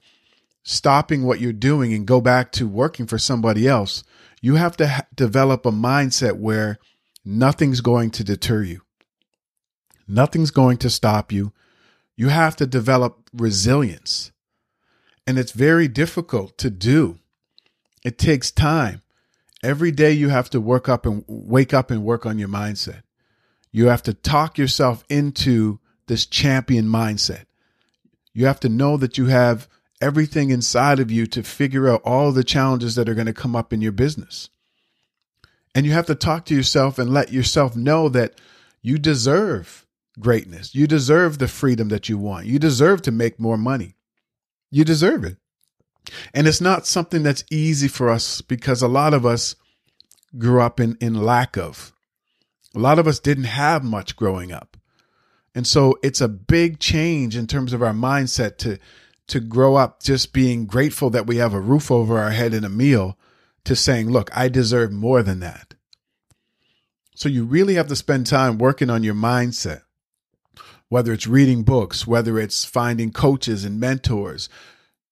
stopping 0.63 1.23
what 1.23 1.39
you're 1.39 1.53
doing 1.53 1.93
and 1.93 2.05
go 2.05 2.19
back 2.19 2.51
to 2.53 2.67
working 2.67 3.07
for 3.07 3.17
somebody 3.17 3.69
else, 3.69 4.03
you 4.41 4.55
have 4.55 4.75
to 4.77 4.87
ha- 4.89 5.07
develop 5.15 5.65
a 5.65 5.71
mindset 5.71 6.39
where 6.39 6.77
nothing's 7.23 7.79
going 7.79 8.11
to 8.11 8.25
deter 8.25 8.63
you 8.63 8.81
Nothing's 10.11 10.51
going 10.51 10.77
to 10.79 10.89
stop 10.89 11.31
you. 11.31 11.53
You 12.17 12.27
have 12.27 12.57
to 12.57 12.67
develop 12.67 13.29
resilience. 13.33 14.31
And 15.25 15.39
it's 15.39 15.53
very 15.53 15.87
difficult 15.87 16.57
to 16.57 16.69
do. 16.69 17.19
It 18.03 18.17
takes 18.17 18.51
time. 18.51 19.01
Every 19.63 19.91
day 19.91 20.11
you 20.11 20.29
have 20.29 20.49
to 20.49 20.59
work 20.59 20.89
up 20.89 21.05
and 21.05 21.23
wake 21.27 21.73
up 21.73 21.91
and 21.91 22.03
work 22.03 22.25
on 22.25 22.37
your 22.37 22.49
mindset. 22.49 23.03
You 23.71 23.87
have 23.87 24.03
to 24.03 24.13
talk 24.13 24.57
yourself 24.57 25.05
into 25.07 25.79
this 26.07 26.25
champion 26.25 26.87
mindset. 26.87 27.45
You 28.33 28.47
have 28.47 28.59
to 28.61 28.69
know 28.69 28.97
that 28.97 29.17
you 29.17 29.27
have 29.27 29.69
everything 30.01 30.49
inside 30.49 30.99
of 30.99 31.09
you 31.09 31.25
to 31.27 31.43
figure 31.43 31.87
out 31.87 32.01
all 32.03 32.33
the 32.33 32.43
challenges 32.43 32.95
that 32.95 33.07
are 33.07 33.13
going 33.13 33.27
to 33.27 33.33
come 33.33 33.55
up 33.55 33.71
in 33.71 33.81
your 33.81 33.91
business. 33.93 34.49
And 35.73 35.85
you 35.85 35.93
have 35.93 36.07
to 36.07 36.15
talk 36.15 36.45
to 36.45 36.55
yourself 36.55 36.99
and 36.99 37.13
let 37.13 37.31
yourself 37.31 37.77
know 37.77 38.09
that 38.09 38.33
you 38.81 38.97
deserve 38.97 39.85
greatness. 40.19 40.75
You 40.75 40.87
deserve 40.87 41.37
the 41.37 41.47
freedom 41.47 41.89
that 41.89 42.09
you 42.09 42.17
want. 42.17 42.45
You 42.45 42.59
deserve 42.59 43.01
to 43.03 43.11
make 43.11 43.39
more 43.39 43.57
money. 43.57 43.95
You 44.69 44.83
deserve 44.83 45.23
it. 45.23 45.37
And 46.33 46.47
it's 46.47 46.61
not 46.61 46.87
something 46.87 47.23
that's 47.23 47.43
easy 47.51 47.87
for 47.87 48.09
us 48.09 48.41
because 48.41 48.81
a 48.81 48.87
lot 48.87 49.13
of 49.13 49.25
us 49.25 49.55
grew 50.37 50.61
up 50.61 50.79
in, 50.79 50.97
in 50.99 51.13
lack 51.13 51.57
of. 51.57 51.93
A 52.73 52.79
lot 52.79 52.99
of 52.99 53.07
us 53.07 53.19
didn't 53.19 53.45
have 53.45 53.83
much 53.83 54.15
growing 54.15 54.51
up. 54.51 54.77
And 55.53 55.67
so 55.67 55.97
it's 56.01 56.21
a 56.21 56.29
big 56.29 56.79
change 56.79 57.35
in 57.35 57.45
terms 57.45 57.73
of 57.73 57.83
our 57.83 57.93
mindset 57.93 58.57
to 58.59 58.79
to 59.27 59.39
grow 59.39 59.75
up 59.75 60.03
just 60.03 60.33
being 60.33 60.65
grateful 60.65 61.09
that 61.09 61.25
we 61.25 61.37
have 61.37 61.53
a 61.53 61.59
roof 61.59 61.89
over 61.89 62.19
our 62.19 62.31
head 62.31 62.53
and 62.53 62.65
a 62.65 62.69
meal 62.69 63.17
to 63.63 63.75
saying, 63.75 64.09
look, 64.09 64.29
I 64.35 64.49
deserve 64.49 64.91
more 64.91 65.23
than 65.23 65.39
that. 65.39 65.73
So 67.15 67.29
you 67.29 67.45
really 67.45 67.75
have 67.75 67.87
to 67.87 67.95
spend 67.95 68.27
time 68.27 68.57
working 68.57 68.89
on 68.89 69.03
your 69.03 69.13
mindset, 69.13 69.83
whether 70.91 71.13
it's 71.13 71.25
reading 71.25 71.63
books, 71.63 72.05
whether 72.05 72.37
it's 72.37 72.65
finding 72.65 73.13
coaches 73.13 73.63
and 73.63 73.79
mentors, 73.79 74.49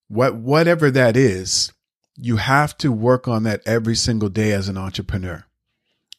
what 0.09 0.36
whatever 0.36 0.91
that 0.91 1.15
is, 1.15 1.71
you 2.17 2.36
have 2.36 2.77
to 2.77 2.91
work 2.91 3.29
on 3.29 3.43
that 3.43 3.62
every 3.65 3.95
single 3.95 4.27
day 4.27 4.51
as 4.51 4.67
an 4.67 4.77
entrepreneur. 4.77 5.45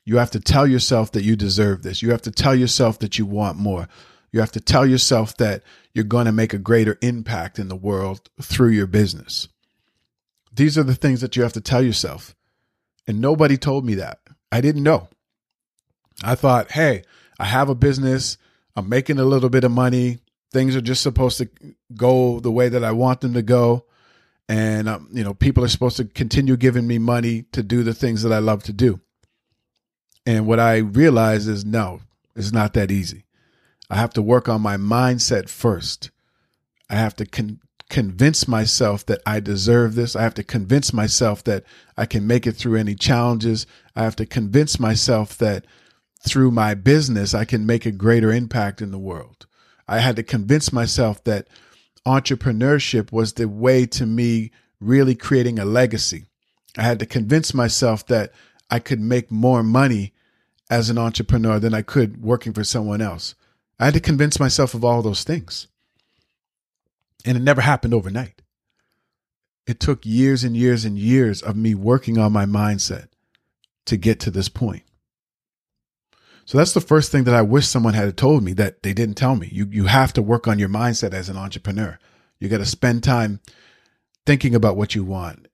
You 0.03 0.17
have 0.17 0.31
to 0.31 0.41
tell 0.41 0.67
yourself 0.67 1.13
that 1.13 1.25
you 1.25 1.37
deserve 1.37 1.83
this. 1.83 2.01
You 2.01 2.11
have 2.11 2.23
to 2.23 2.31
tell 2.31 2.55
yourself 2.55 2.99
that 3.01 3.19
you 3.19 3.27
want 3.27 3.59
more. 3.59 3.87
You 4.33 4.41
have 4.41 4.51
to 4.53 4.63
tell 4.63 4.87
yourself 4.87 5.37
that 5.37 5.63
you're 5.93 6.05
going 6.05 6.25
to 6.25 6.33
make 6.33 6.55
a 6.55 6.59
greater 6.59 6.97
impact 7.03 7.59
in 7.59 7.69
the 7.69 7.77
world 7.77 8.31
through 8.41 8.71
your 8.71 8.87
business. 8.87 9.49
These 10.55 10.79
are 10.79 10.85
the 10.85 10.95
things 10.95 11.21
that 11.21 11.37
you 11.37 11.43
have 11.43 11.53
to 11.53 11.61
tell 11.61 11.83
yourself. 11.83 12.35
And 13.07 13.21
nobody 13.21 13.59
told 13.59 13.85
me 13.85 13.97
that. 13.97 14.21
I 14.51 14.63
didn't 14.63 14.85
know. 14.85 15.11
I 16.25 16.35
thought, 16.35 16.71
hey, 16.71 17.03
I 17.39 17.45
have 17.45 17.69
a 17.69 17.75
business. 17.75 18.39
I'm 18.77 18.89
making 18.89 19.19
a 19.19 19.25
little 19.25 19.49
bit 19.49 19.65
of 19.65 19.71
money. 19.71 20.19
Things 20.53 20.75
are 20.75 20.81
just 20.81 21.03
supposed 21.03 21.39
to 21.39 21.49
go 21.95 22.41
the 22.41 22.51
way 22.51 22.69
that 22.69 22.85
I 22.85 22.93
want 22.93 23.21
them 23.21 23.35
to 23.35 23.43
go. 23.43 23.87
And, 24.49 24.89
um, 24.89 25.09
you 25.13 25.23
know, 25.23 25.35
people 25.35 25.65
are 25.65 25.69
supposed 25.69 25.97
to 25.99 26.05
continue 26.05 26.57
giving 26.57 26.87
me 26.87 26.99
money 26.99 27.43
to 27.53 27.63
do 27.63 27.83
the 27.85 27.95
things 27.95 28.23
that 28.23 28.33
I 28.33 28.39
love 28.39 28.65
to 28.65 28.73
do. 28.73 29.01
And 30.27 30.47
what 30.47 30.59
I 30.59 30.79
realize 30.79 31.47
is 31.47 31.65
no, 31.65 32.01
it's 32.35 32.53
not 32.53 32.75
that 32.75 32.91
easy. 32.91 33.25
I 33.89 33.97
have 33.97 34.13
to 34.15 34.23
work 34.23 34.49
on 34.49 34.61
my 34.61 34.77
mindset 34.77 35.49
first. 35.49 36.11
I 36.89 36.97
have 36.97 37.15
to 37.17 37.27
con- 37.27 37.61
convince 37.89 38.47
myself 38.47 39.05
that 39.07 39.21
I 39.27 39.41
deserve 39.41 39.95
this. 39.95 40.15
I 40.15 40.23
have 40.23 40.35
to 40.35 40.45
convince 40.45 40.93
myself 40.93 41.45
that 41.45 41.65
I 41.97 42.07
can 42.07 42.27
make 42.27 42.47
it 42.47 42.53
through 42.53 42.77
any 42.77 42.95
challenges. 42.95 43.67
I 43.95 44.05
have 44.05 44.17
to 44.17 44.27
convince 44.27 44.79
myself 44.79 45.37
that 45.39 45.65
through 46.27 46.51
my 46.51 46.75
business, 46.75 47.35
I 47.35 47.45
can 47.45 47.67
make 47.67 47.87
a 47.87 47.91
greater 47.91 48.33
impact 48.33 48.83
in 48.83 48.91
the 48.91 48.99
world. 48.99 49.47
I 49.89 49.99
had 49.99 50.17
to 50.17 50.23
convince 50.23 50.73
myself 50.73 51.25
that 51.25 51.49
entrepreneurship 52.07 53.13
was 53.13 53.35
the 53.35 53.49
way 53.49 53.87
to 53.87 54.07
me 54.07 54.53
really 54.81 55.15
creating 55.15 55.59
a 55.59 55.65
legacy. 55.65 56.27
I 56.77 56.83
had 56.83 56.99
to 57.01 57.07
convince 57.07 57.53
myself 57.53 58.07
that 58.07 58.33
I 58.71 58.79
could 58.79 59.01
make 59.01 59.31
more 59.31 59.63
money 59.63 60.13
as 60.71 60.89
an 60.89 60.99
entrepreneur 60.99 61.59
than 61.59 61.75
I 61.75 61.83
could 61.83 62.23
working 62.23 62.53
for 62.53 62.65
someone 62.65 63.01
else. 63.01 63.35
I 63.79 63.87
had 63.87 63.95
to 63.95 64.01
convince 64.01 64.39
myself 64.39 64.75
of 64.75 64.85
all 64.85 65.03
those 65.03 65.25
things. 65.25 65.67
And 67.25 67.37
it 67.37 67.43
never 67.43 67.61
happened 67.61 67.93
overnight. 67.93 68.43
It 69.67 69.81
took 69.81 70.07
years 70.07 70.45
and 70.45 70.57
years 70.57 70.85
and 70.85 70.99
years 70.99 71.43
of 71.43 71.57
me 71.57 71.75
working 71.75 72.19
on 72.19 72.33
my 72.33 72.45
mindset 72.45 73.09
to 73.87 73.97
get 73.97 74.21
to 74.21 74.31
this 74.31 74.49
point. 74.49 74.83
So 76.51 76.59
that's 76.59 76.73
the 76.73 76.81
first 76.81 77.13
thing 77.13 77.23
that 77.25 77.35
I 77.35 77.43
wish 77.43 77.69
someone 77.69 77.95
had 77.95 78.17
told 78.17 78.43
me 78.43 78.55
that 78.55 78.83
they 78.83 78.93
didn't 78.93 79.15
tell 79.15 79.37
me. 79.37 79.49
You 79.53 79.69
you 79.71 79.85
have 79.85 80.13
to 80.15 80.21
work 80.21 80.49
on 80.49 80.59
your 80.59 80.69
mindset 80.69 81.15
as 81.15 81.29
an 81.29 81.37
entrepreneur. 81.37 81.97
You 82.41 82.49
got 82.49 82.59
to 82.59 82.67
spend 82.67 83.05
time 83.05 83.39
thinking 84.27 84.57
about 84.57 84.77
what 84.77 84.97
you 84.97 85.05
want, 85.05 85.47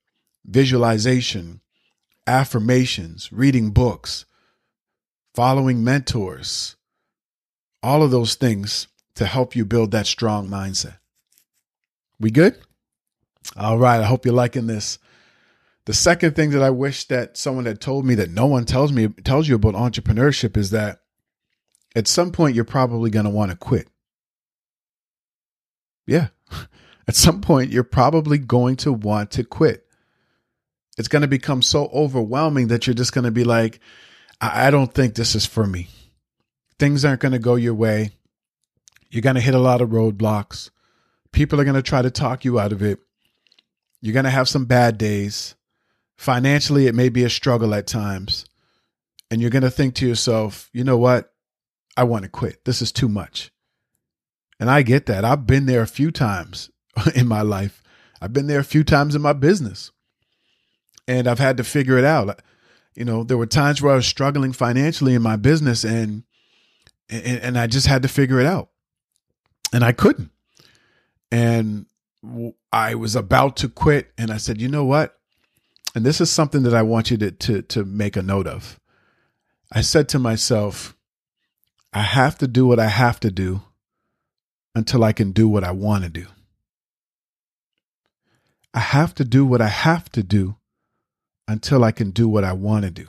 visualization, 0.46 1.60
affirmations, 2.26 3.30
reading 3.30 3.72
books, 3.72 4.24
following 5.34 5.84
mentors, 5.84 6.76
all 7.82 8.02
of 8.02 8.10
those 8.10 8.34
things 8.34 8.88
to 9.16 9.26
help 9.26 9.54
you 9.54 9.66
build 9.66 9.90
that 9.90 10.06
strong 10.06 10.48
mindset. 10.48 10.96
We 12.18 12.30
good? 12.30 12.56
All 13.54 13.76
right. 13.76 14.00
I 14.00 14.04
hope 14.04 14.24
you're 14.24 14.32
liking 14.32 14.66
this. 14.66 14.98
The 15.86 15.94
second 15.94 16.34
thing 16.34 16.50
that 16.50 16.62
I 16.62 16.70
wish 16.70 17.04
that 17.06 17.36
someone 17.36 17.64
had 17.64 17.80
told 17.80 18.04
me 18.04 18.16
that 18.16 18.30
no 18.30 18.46
one 18.46 18.64
tells 18.64 18.92
me 18.92 19.08
tells 19.08 19.48
you 19.48 19.54
about 19.54 19.74
entrepreneurship 19.74 20.56
is 20.56 20.70
that 20.70 21.00
at 21.94 22.08
some 22.08 22.32
point 22.32 22.56
you're 22.56 22.64
probably 22.64 23.08
going 23.08 23.24
to 23.24 23.30
want 23.30 23.52
to 23.52 23.56
quit. 23.56 23.88
Yeah. 26.06 26.28
At 27.08 27.14
some 27.14 27.40
point 27.40 27.70
you're 27.70 27.84
probably 27.84 28.36
going 28.36 28.74
to 28.76 28.92
want 28.92 29.30
to 29.32 29.44
quit. 29.44 29.86
It's 30.98 31.06
going 31.06 31.22
to 31.22 31.28
become 31.28 31.62
so 31.62 31.86
overwhelming 31.94 32.66
that 32.68 32.86
you're 32.86 32.94
just 32.94 33.12
going 33.12 33.24
to 33.24 33.30
be 33.30 33.44
like, 33.44 33.78
I, 34.40 34.66
I 34.66 34.70
don't 34.72 34.92
think 34.92 35.14
this 35.14 35.36
is 35.36 35.46
for 35.46 35.66
me. 35.66 35.86
Things 36.80 37.04
aren't 37.04 37.20
going 37.20 37.32
to 37.32 37.38
go 37.38 37.54
your 37.54 37.74
way. 37.74 38.10
You're 39.08 39.22
going 39.22 39.36
to 39.36 39.40
hit 39.40 39.54
a 39.54 39.60
lot 39.60 39.80
of 39.80 39.90
roadblocks. 39.90 40.70
People 41.30 41.60
are 41.60 41.64
going 41.64 41.76
to 41.76 41.82
try 41.82 42.02
to 42.02 42.10
talk 42.10 42.44
you 42.44 42.58
out 42.58 42.72
of 42.72 42.82
it. 42.82 42.98
You're 44.00 44.14
going 44.14 44.24
to 44.24 44.30
have 44.30 44.48
some 44.48 44.64
bad 44.64 44.98
days. 44.98 45.54
Financially, 46.16 46.86
it 46.86 46.94
may 46.94 47.08
be 47.08 47.24
a 47.24 47.30
struggle 47.30 47.74
at 47.74 47.86
times. 47.86 48.46
And 49.30 49.40
you're 49.40 49.50
going 49.50 49.62
to 49.62 49.70
think 49.70 49.94
to 49.96 50.08
yourself, 50.08 50.70
you 50.72 50.84
know 50.84 50.96
what? 50.96 51.32
I 51.96 52.04
want 52.04 52.24
to 52.24 52.28
quit. 52.28 52.64
This 52.64 52.80
is 52.80 52.92
too 52.92 53.08
much. 53.08 53.50
And 54.58 54.70
I 54.70 54.82
get 54.82 55.06
that. 55.06 55.24
I've 55.24 55.46
been 55.46 55.66
there 55.66 55.82
a 55.82 55.86
few 55.86 56.10
times 56.10 56.70
in 57.14 57.26
my 57.26 57.42
life. 57.42 57.82
I've 58.20 58.32
been 58.32 58.46
there 58.46 58.60
a 58.60 58.64
few 58.64 58.84
times 58.84 59.14
in 59.14 59.22
my 59.22 59.32
business. 59.32 59.90
And 61.08 61.28
I've 61.28 61.38
had 61.38 61.56
to 61.58 61.64
figure 61.64 61.98
it 61.98 62.04
out. 62.04 62.40
You 62.94 63.04
know, 63.04 63.22
there 63.22 63.36
were 63.36 63.46
times 63.46 63.82
where 63.82 63.92
I 63.92 63.96
was 63.96 64.06
struggling 64.06 64.52
financially 64.52 65.14
in 65.14 65.22
my 65.22 65.36
business 65.36 65.84
and 65.84 66.24
and, 67.08 67.40
and 67.40 67.58
I 67.58 67.68
just 67.68 67.86
had 67.86 68.02
to 68.02 68.08
figure 68.08 68.40
it 68.40 68.46
out. 68.46 68.70
And 69.72 69.84
I 69.84 69.92
couldn't. 69.92 70.32
And 71.30 71.86
I 72.72 72.96
was 72.96 73.14
about 73.14 73.56
to 73.58 73.68
quit 73.68 74.12
and 74.18 74.32
I 74.32 74.38
said, 74.38 74.60
"You 74.60 74.68
know 74.68 74.84
what? 74.84 75.16
And 75.96 76.04
this 76.04 76.20
is 76.20 76.30
something 76.30 76.64
that 76.64 76.74
I 76.74 76.82
want 76.82 77.10
you 77.10 77.16
to, 77.16 77.30
to, 77.30 77.62
to 77.62 77.84
make 77.86 78.18
a 78.18 78.22
note 78.22 78.46
of. 78.46 78.78
I 79.72 79.80
said 79.80 80.10
to 80.10 80.18
myself, 80.18 80.94
I 81.90 82.02
have 82.02 82.36
to 82.38 82.46
do 82.46 82.66
what 82.66 82.78
I 82.78 82.88
have 82.88 83.18
to 83.20 83.30
do 83.30 83.62
until 84.74 85.02
I 85.02 85.14
can 85.14 85.32
do 85.32 85.48
what 85.48 85.64
I 85.64 85.70
want 85.70 86.04
to 86.04 86.10
do. 86.10 86.26
I 88.74 88.80
have 88.80 89.14
to 89.14 89.24
do 89.24 89.46
what 89.46 89.62
I 89.62 89.68
have 89.68 90.12
to 90.12 90.22
do 90.22 90.56
until 91.48 91.82
I 91.82 91.92
can 91.92 92.10
do 92.10 92.28
what 92.28 92.44
I 92.44 92.52
want 92.52 92.84
to 92.84 92.90
do. 92.90 93.06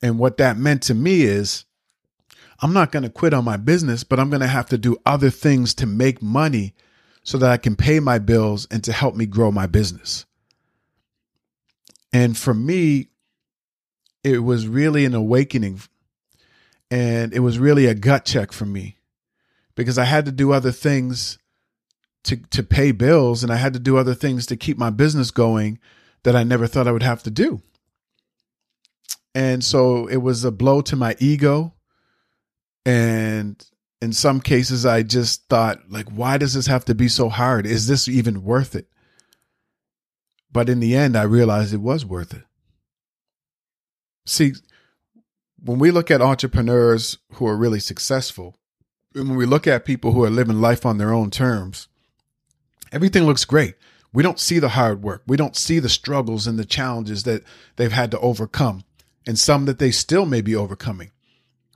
And 0.00 0.20
what 0.20 0.36
that 0.36 0.56
meant 0.56 0.82
to 0.84 0.94
me 0.94 1.22
is 1.22 1.64
I'm 2.60 2.72
not 2.72 2.92
going 2.92 3.02
to 3.02 3.10
quit 3.10 3.34
on 3.34 3.44
my 3.44 3.56
business, 3.56 4.04
but 4.04 4.20
I'm 4.20 4.30
going 4.30 4.42
to 4.42 4.46
have 4.46 4.68
to 4.68 4.78
do 4.78 4.96
other 5.04 5.30
things 5.30 5.74
to 5.74 5.86
make 5.86 6.22
money 6.22 6.72
so 7.24 7.36
that 7.38 7.50
I 7.50 7.56
can 7.56 7.74
pay 7.74 7.98
my 7.98 8.20
bills 8.20 8.68
and 8.70 8.84
to 8.84 8.92
help 8.92 9.16
me 9.16 9.26
grow 9.26 9.50
my 9.50 9.66
business. 9.66 10.24
And 12.12 12.36
for 12.36 12.54
me, 12.54 13.08
it 14.22 14.38
was 14.38 14.66
really 14.66 15.04
an 15.04 15.14
awakening. 15.14 15.80
And 16.90 17.32
it 17.32 17.40
was 17.40 17.58
really 17.58 17.86
a 17.86 17.94
gut 17.94 18.24
check 18.24 18.52
for 18.52 18.66
me 18.66 18.98
because 19.74 19.98
I 19.98 20.04
had 20.04 20.26
to 20.26 20.32
do 20.32 20.52
other 20.52 20.72
things 20.72 21.38
to, 22.24 22.36
to 22.36 22.62
pay 22.62 22.92
bills 22.92 23.42
and 23.42 23.52
I 23.52 23.56
had 23.56 23.72
to 23.72 23.78
do 23.78 23.96
other 23.96 24.14
things 24.14 24.46
to 24.46 24.56
keep 24.56 24.78
my 24.78 24.90
business 24.90 25.30
going 25.30 25.78
that 26.22 26.36
I 26.36 26.44
never 26.44 26.66
thought 26.66 26.86
I 26.86 26.92
would 26.92 27.02
have 27.02 27.22
to 27.24 27.30
do. 27.30 27.62
And 29.34 29.64
so 29.64 30.06
it 30.06 30.18
was 30.18 30.44
a 30.44 30.52
blow 30.52 30.82
to 30.82 30.96
my 30.96 31.16
ego. 31.18 31.74
And 32.84 33.64
in 34.00 34.12
some 34.12 34.40
cases, 34.40 34.84
I 34.84 35.02
just 35.02 35.48
thought, 35.48 35.90
like, 35.90 36.08
why 36.10 36.36
does 36.36 36.54
this 36.54 36.66
have 36.66 36.84
to 36.86 36.94
be 36.94 37.08
so 37.08 37.28
hard? 37.28 37.66
Is 37.66 37.86
this 37.86 38.08
even 38.08 38.44
worth 38.44 38.74
it? 38.74 38.88
But 40.52 40.68
in 40.68 40.80
the 40.80 40.94
end, 40.94 41.16
I 41.16 41.22
realized 41.22 41.72
it 41.72 41.78
was 41.78 42.04
worth 42.04 42.34
it. 42.34 42.42
See, 44.26 44.52
when 45.62 45.78
we 45.78 45.90
look 45.90 46.10
at 46.10 46.20
entrepreneurs 46.20 47.18
who 47.34 47.46
are 47.46 47.56
really 47.56 47.80
successful, 47.80 48.56
and 49.14 49.28
when 49.28 49.38
we 49.38 49.46
look 49.46 49.66
at 49.66 49.84
people 49.84 50.12
who 50.12 50.24
are 50.24 50.30
living 50.30 50.60
life 50.60 50.84
on 50.84 50.98
their 50.98 51.12
own 51.12 51.30
terms, 51.30 51.88
everything 52.90 53.24
looks 53.24 53.44
great. 53.44 53.74
We 54.12 54.22
don't 54.22 54.40
see 54.40 54.58
the 54.58 54.70
hard 54.70 55.02
work. 55.02 55.22
We 55.26 55.36
don't 55.36 55.56
see 55.56 55.78
the 55.78 55.88
struggles 55.88 56.46
and 56.46 56.58
the 56.58 56.64
challenges 56.64 57.22
that 57.22 57.42
they've 57.76 57.92
had 57.92 58.10
to 58.10 58.20
overcome, 58.20 58.84
and 59.26 59.38
some 59.38 59.64
that 59.64 59.78
they 59.78 59.90
still 59.90 60.26
may 60.26 60.42
be 60.42 60.54
overcoming. 60.54 61.10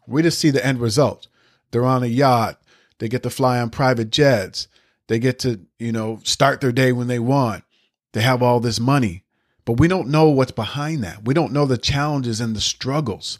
We 0.06 0.22
just 0.22 0.38
see 0.38 0.50
the 0.50 0.64
end 0.64 0.80
result. 0.80 1.28
They're 1.70 1.84
on 1.84 2.02
a 2.02 2.06
yacht. 2.06 2.60
They 2.98 3.08
get 3.08 3.22
to 3.24 3.30
fly 3.30 3.58
on 3.60 3.70
private 3.70 4.10
jets. 4.10 4.68
They 5.08 5.18
get 5.18 5.38
to, 5.40 5.60
you 5.78 5.92
know, 5.92 6.20
start 6.24 6.60
their 6.60 6.72
day 6.72 6.92
when 6.92 7.06
they 7.06 7.18
want. 7.18 7.64
They 8.12 8.22
have 8.22 8.42
all 8.42 8.60
this 8.60 8.80
money. 8.80 9.24
But 9.64 9.80
we 9.80 9.88
don't 9.88 10.08
know 10.08 10.28
what's 10.28 10.52
behind 10.52 11.02
that. 11.04 11.24
We 11.24 11.34
don't 11.34 11.52
know 11.52 11.66
the 11.66 11.76
challenges 11.76 12.40
and 12.40 12.54
the 12.54 12.60
struggles. 12.60 13.38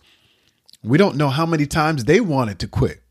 We 0.83 0.99
don't 0.99 1.17
know 1.17 1.29
how 1.29 1.47
many 1.47 1.67
times 1.67 2.05
they 2.05 2.21
wanted 2.21 2.59
to 2.61 2.69
quit. 2.69 3.03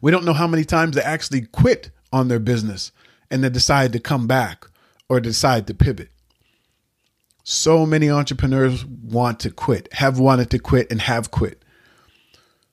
We 0.00 0.10
don't 0.10 0.24
know 0.24 0.32
how 0.32 0.46
many 0.46 0.64
times 0.64 0.94
they 0.94 1.02
actually 1.02 1.42
quit 1.42 1.90
on 2.12 2.28
their 2.28 2.38
business 2.38 2.92
and 3.30 3.42
then 3.42 3.52
decide 3.52 3.92
to 3.92 4.00
come 4.00 4.26
back 4.26 4.66
or 5.08 5.20
decide 5.20 5.66
to 5.66 5.74
pivot. 5.74 6.10
So 7.42 7.86
many 7.86 8.10
entrepreneurs 8.10 8.84
want 8.84 9.40
to 9.40 9.50
quit, 9.50 9.92
have 9.94 10.18
wanted 10.18 10.50
to 10.50 10.58
quit, 10.58 10.90
and 10.90 11.00
have 11.02 11.30
quit. 11.30 11.64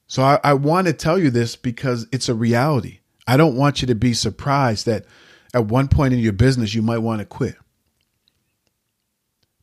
So 0.08 0.24
I, 0.24 0.40
I 0.44 0.54
want 0.54 0.88
to 0.88 0.94
tell 0.94 1.18
you 1.18 1.30
this 1.30 1.56
because 1.56 2.08
it's 2.12 2.30
a 2.30 2.36
reality. 2.36 3.00
I 3.28 3.38
don't 3.38 3.56
want 3.56 3.82
you 3.82 3.88
to 3.88 3.96
be 3.96 4.14
surprised 4.14 4.86
that 4.86 5.06
at 5.54 5.66
one 5.66 5.88
point 5.88 6.14
in 6.14 6.20
your 6.20 6.34
business 6.34 6.74
you 6.74 6.82
might 6.82 7.00
want 7.00 7.20
to 7.20 7.26
quit. 7.26 7.56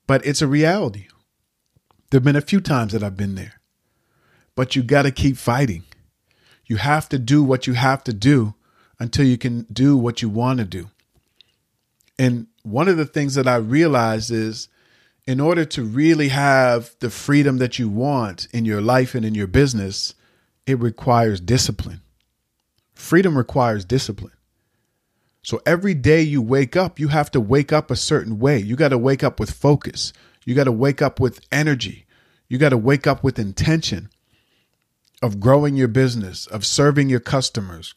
But 0.06 0.24
it's 0.26 0.42
a 0.42 0.46
reality. 0.46 1.06
There 2.10 2.18
have 2.18 2.24
been 2.24 2.36
a 2.36 2.40
few 2.40 2.60
times 2.60 2.92
that 2.92 3.02
I've 3.02 3.16
been 3.16 3.34
there. 3.34 3.60
But 4.54 4.76
you 4.76 4.82
got 4.82 5.02
to 5.02 5.10
keep 5.10 5.36
fighting. 5.36 5.84
You 6.66 6.76
have 6.76 7.08
to 7.10 7.18
do 7.18 7.42
what 7.42 7.66
you 7.66 7.74
have 7.74 8.04
to 8.04 8.12
do 8.12 8.54
until 8.98 9.26
you 9.26 9.36
can 9.36 9.66
do 9.72 9.96
what 9.96 10.22
you 10.22 10.28
want 10.28 10.58
to 10.58 10.64
do. 10.64 10.90
And 12.18 12.46
one 12.62 12.88
of 12.88 12.96
the 12.96 13.06
things 13.06 13.34
that 13.34 13.48
I 13.48 13.56
realized 13.56 14.30
is 14.30 14.68
in 15.26 15.40
order 15.40 15.64
to 15.64 15.82
really 15.82 16.28
have 16.28 16.94
the 17.00 17.10
freedom 17.10 17.58
that 17.58 17.78
you 17.78 17.88
want 17.88 18.46
in 18.52 18.64
your 18.64 18.80
life 18.80 19.14
and 19.14 19.24
in 19.24 19.34
your 19.34 19.46
business, 19.46 20.14
it 20.66 20.78
requires 20.78 21.40
discipline. 21.40 22.00
Freedom 22.94 23.36
requires 23.36 23.84
discipline. 23.84 24.32
So 25.44 25.60
every 25.66 25.92
day 25.92 26.22
you 26.22 26.40
wake 26.40 26.74
up, 26.74 26.98
you 26.98 27.08
have 27.08 27.30
to 27.32 27.40
wake 27.40 27.70
up 27.70 27.90
a 27.90 27.96
certain 27.96 28.38
way. 28.38 28.58
You 28.58 28.76
got 28.76 28.88
to 28.88 28.98
wake 28.98 29.22
up 29.22 29.38
with 29.38 29.50
focus. 29.50 30.14
You 30.46 30.54
got 30.54 30.64
to 30.64 30.72
wake 30.72 31.02
up 31.02 31.20
with 31.20 31.40
energy. 31.52 32.06
You 32.48 32.56
got 32.56 32.70
to 32.70 32.78
wake 32.78 33.06
up 33.06 33.22
with 33.22 33.38
intention 33.38 34.08
of 35.22 35.40
growing 35.40 35.76
your 35.76 35.88
business, 35.88 36.46
of 36.46 36.64
serving 36.64 37.10
your 37.10 37.20
customers, 37.20 37.94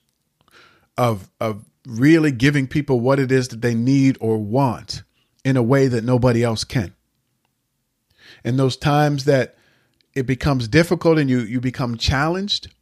of 0.97 1.31
of 1.39 1.63
really 1.85 2.33
giving 2.33 2.67
people 2.67 2.99
what 2.99 3.17
it 3.17 3.31
is 3.31 3.47
that 3.47 3.61
they 3.61 3.73
need 3.73 4.17
or 4.19 4.37
want 4.37 5.03
in 5.45 5.55
a 5.55 5.63
way 5.63 5.87
that 5.87 6.03
nobody 6.03 6.43
else 6.43 6.65
can. 6.65 6.93
And 8.43 8.59
those 8.59 8.75
times 8.75 9.23
that 9.23 9.55
it 10.13 10.23
becomes 10.23 10.67
difficult 10.67 11.17
and 11.17 11.29
you 11.29 11.39
you 11.39 11.61
become 11.61 11.97
challenged, 11.97 12.73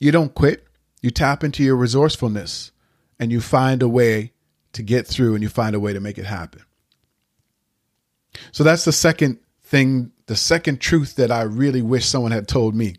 you 0.00 0.10
don't 0.12 0.34
quit. 0.34 0.66
You 1.02 1.10
tap 1.10 1.44
into 1.44 1.62
your 1.62 1.76
resourcefulness 1.76 2.72
and 3.18 3.32
you 3.32 3.40
find 3.40 3.82
a 3.82 3.88
way 3.88 4.32
to 4.72 4.82
get 4.82 5.06
through 5.06 5.34
and 5.34 5.42
you 5.42 5.48
find 5.48 5.74
a 5.74 5.80
way 5.80 5.92
to 5.92 6.00
make 6.00 6.18
it 6.18 6.26
happen. 6.26 6.62
So 8.52 8.64
that's 8.64 8.84
the 8.84 8.92
second 8.92 9.38
thing, 9.62 10.12
the 10.26 10.36
second 10.36 10.80
truth 10.80 11.16
that 11.16 11.30
I 11.30 11.42
really 11.42 11.82
wish 11.82 12.06
someone 12.06 12.32
had 12.32 12.48
told 12.48 12.74
me. 12.74 12.96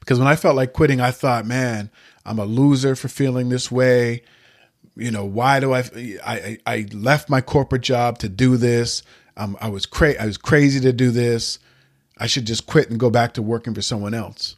Because 0.00 0.18
when 0.18 0.28
I 0.28 0.36
felt 0.36 0.56
like 0.56 0.72
quitting, 0.72 1.00
I 1.00 1.10
thought, 1.10 1.46
man, 1.46 1.90
I'm 2.24 2.38
a 2.38 2.44
loser 2.44 2.94
for 2.94 3.08
feeling 3.08 3.48
this 3.48 3.70
way. 3.70 4.22
You 4.96 5.10
know, 5.10 5.24
why 5.24 5.60
do 5.60 5.72
I? 5.72 5.84
I, 6.24 6.58
I 6.66 6.86
left 6.92 7.30
my 7.30 7.40
corporate 7.40 7.82
job 7.82 8.18
to 8.18 8.28
do 8.28 8.56
this. 8.56 9.02
Um, 9.36 9.56
I 9.60 9.68
was 9.70 9.86
cra- 9.86 10.20
I 10.20 10.26
was 10.26 10.36
crazy 10.36 10.80
to 10.80 10.92
do 10.92 11.10
this. 11.10 11.58
I 12.18 12.26
should 12.26 12.46
just 12.46 12.66
quit 12.66 12.90
and 12.90 13.00
go 13.00 13.08
back 13.08 13.34
to 13.34 13.42
working 13.42 13.74
for 13.74 13.82
someone 13.82 14.12
else. 14.12 14.56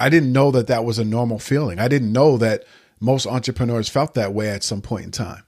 I 0.00 0.08
didn't 0.08 0.32
know 0.32 0.50
that 0.50 0.66
that 0.66 0.84
was 0.84 0.98
a 0.98 1.04
normal 1.04 1.38
feeling. 1.38 1.78
I 1.78 1.88
didn't 1.88 2.12
know 2.12 2.36
that 2.38 2.64
most 3.00 3.26
entrepreneurs 3.26 3.88
felt 3.88 4.14
that 4.14 4.34
way 4.34 4.50
at 4.50 4.64
some 4.64 4.82
point 4.82 5.04
in 5.04 5.10
time, 5.10 5.42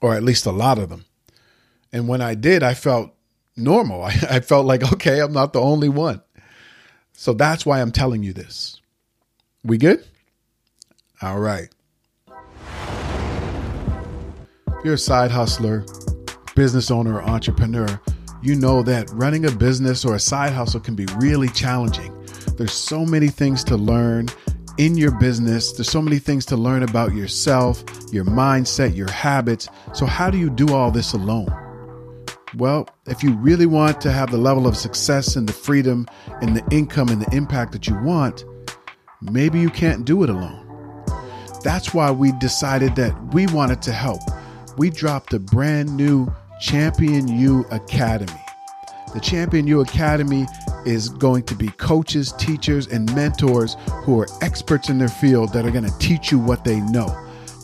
or 0.00 0.14
at 0.14 0.22
least 0.22 0.46
a 0.46 0.52
lot 0.52 0.78
of 0.78 0.88
them. 0.88 1.04
And 1.92 2.08
when 2.08 2.20
I 2.20 2.34
did, 2.34 2.62
I 2.62 2.74
felt 2.74 3.12
normal. 3.56 4.02
I, 4.04 4.14
I 4.30 4.40
felt 4.40 4.66
like, 4.66 4.92
okay, 4.92 5.20
I'm 5.20 5.32
not 5.32 5.52
the 5.52 5.60
only 5.60 5.88
one. 5.88 6.22
So 7.12 7.32
that's 7.32 7.64
why 7.64 7.80
I'm 7.80 7.92
telling 7.92 8.22
you 8.22 8.32
this. 8.32 8.80
We 9.64 9.78
good? 9.78 10.04
All 11.22 11.40
right. 11.40 11.68
If 14.68 14.84
you're 14.84 14.94
a 14.94 14.98
side 14.98 15.30
hustler, 15.30 15.84
business 16.54 16.90
owner, 16.90 17.14
or 17.14 17.22
entrepreneur, 17.22 18.00
you 18.42 18.54
know 18.54 18.82
that 18.82 19.10
running 19.12 19.46
a 19.46 19.50
business 19.50 20.04
or 20.04 20.14
a 20.14 20.20
side 20.20 20.52
hustle 20.52 20.80
can 20.80 20.94
be 20.94 21.06
really 21.16 21.48
challenging. 21.48 22.12
There's 22.56 22.72
so 22.72 23.04
many 23.04 23.28
things 23.28 23.64
to 23.64 23.76
learn 23.76 24.28
in 24.78 24.96
your 24.96 25.12
business. 25.18 25.72
There's 25.72 25.90
so 25.90 26.02
many 26.02 26.18
things 26.18 26.46
to 26.46 26.56
learn 26.56 26.82
about 26.82 27.14
yourself, 27.14 27.84
your 28.12 28.24
mindset, 28.24 28.96
your 28.96 29.10
habits. 29.10 29.68
So, 29.92 30.06
how 30.06 30.30
do 30.30 30.38
you 30.38 30.50
do 30.50 30.74
all 30.74 30.90
this 30.90 31.12
alone? 31.12 31.48
Well, 32.56 32.88
if 33.06 33.22
you 33.22 33.34
really 33.34 33.66
want 33.66 34.00
to 34.02 34.12
have 34.12 34.30
the 34.30 34.38
level 34.38 34.66
of 34.66 34.76
success 34.76 35.36
and 35.36 35.48
the 35.48 35.52
freedom 35.52 36.06
and 36.40 36.56
the 36.56 36.64
income 36.70 37.08
and 37.08 37.20
the 37.20 37.36
impact 37.36 37.72
that 37.72 37.86
you 37.86 37.96
want, 38.02 38.44
maybe 39.20 39.58
you 39.58 39.70
can't 39.70 40.04
do 40.04 40.22
it 40.22 40.30
alone. 40.30 40.62
That's 41.62 41.92
why 41.92 42.10
we 42.10 42.32
decided 42.32 42.94
that 42.96 43.34
we 43.34 43.46
wanted 43.48 43.82
to 43.82 43.92
help. 43.92 44.20
We 44.78 44.90
dropped 44.90 45.34
a 45.34 45.38
brand 45.38 45.96
new 45.96 46.32
Champion 46.60 47.28
You 47.28 47.66
Academy. 47.70 48.40
The 49.12 49.20
Champion 49.20 49.66
You 49.66 49.80
Academy 49.80 50.46
is 50.86 51.08
going 51.08 51.42
to 51.44 51.54
be 51.54 51.68
coaches, 51.68 52.32
teachers, 52.38 52.86
and 52.86 53.12
mentors 53.14 53.76
who 54.04 54.20
are 54.20 54.28
experts 54.40 54.88
in 54.88 54.98
their 54.98 55.08
field 55.08 55.52
that 55.52 55.66
are 55.66 55.70
going 55.70 55.84
to 55.84 55.98
teach 55.98 56.30
you 56.30 56.38
what 56.38 56.64
they 56.64 56.80
know. 56.80 57.08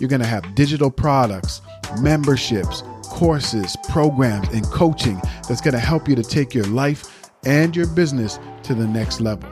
You're 0.00 0.10
going 0.10 0.22
to 0.22 0.26
have 0.26 0.54
digital 0.54 0.90
products, 0.90 1.60
memberships, 2.00 2.82
courses, 3.04 3.76
programs, 3.88 4.48
and 4.48 4.64
coaching 4.64 5.20
that's 5.48 5.60
going 5.60 5.74
to 5.74 5.80
help 5.80 6.08
you 6.08 6.16
to 6.16 6.22
take 6.22 6.54
your 6.54 6.64
life 6.66 7.30
and 7.44 7.76
your 7.76 7.86
business 7.88 8.38
to 8.64 8.74
the 8.74 8.86
next 8.86 9.20
level. 9.20 9.50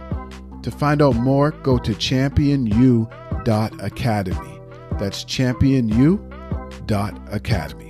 To 0.62 0.70
find 0.70 1.02
out 1.02 1.16
more, 1.16 1.50
go 1.52 1.78
to 1.78 1.92
championu.academy. 1.92 4.60
That's 4.98 5.24
championu.academy. 5.24 7.89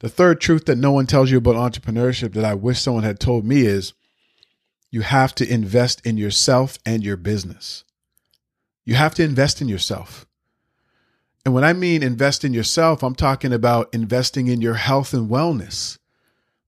The 0.00 0.08
third 0.08 0.40
truth 0.40 0.66
that 0.66 0.76
no 0.76 0.92
one 0.92 1.06
tells 1.06 1.30
you 1.30 1.38
about 1.38 1.54
entrepreneurship 1.56 2.34
that 2.34 2.44
I 2.44 2.54
wish 2.54 2.80
someone 2.80 3.04
had 3.04 3.18
told 3.18 3.44
me 3.44 3.62
is 3.62 3.94
you 4.90 5.00
have 5.00 5.34
to 5.36 5.50
invest 5.50 6.04
in 6.06 6.16
yourself 6.16 6.78
and 6.84 7.02
your 7.02 7.16
business. 7.16 7.84
You 8.84 8.94
have 8.94 9.14
to 9.16 9.24
invest 9.24 9.60
in 9.60 9.68
yourself. 9.68 10.26
And 11.44 11.54
when 11.54 11.64
I 11.64 11.72
mean 11.72 12.02
invest 12.02 12.44
in 12.44 12.52
yourself, 12.52 13.02
I'm 13.02 13.14
talking 13.14 13.52
about 13.52 13.94
investing 13.94 14.48
in 14.48 14.60
your 14.60 14.74
health 14.74 15.14
and 15.14 15.30
wellness. 15.30 15.98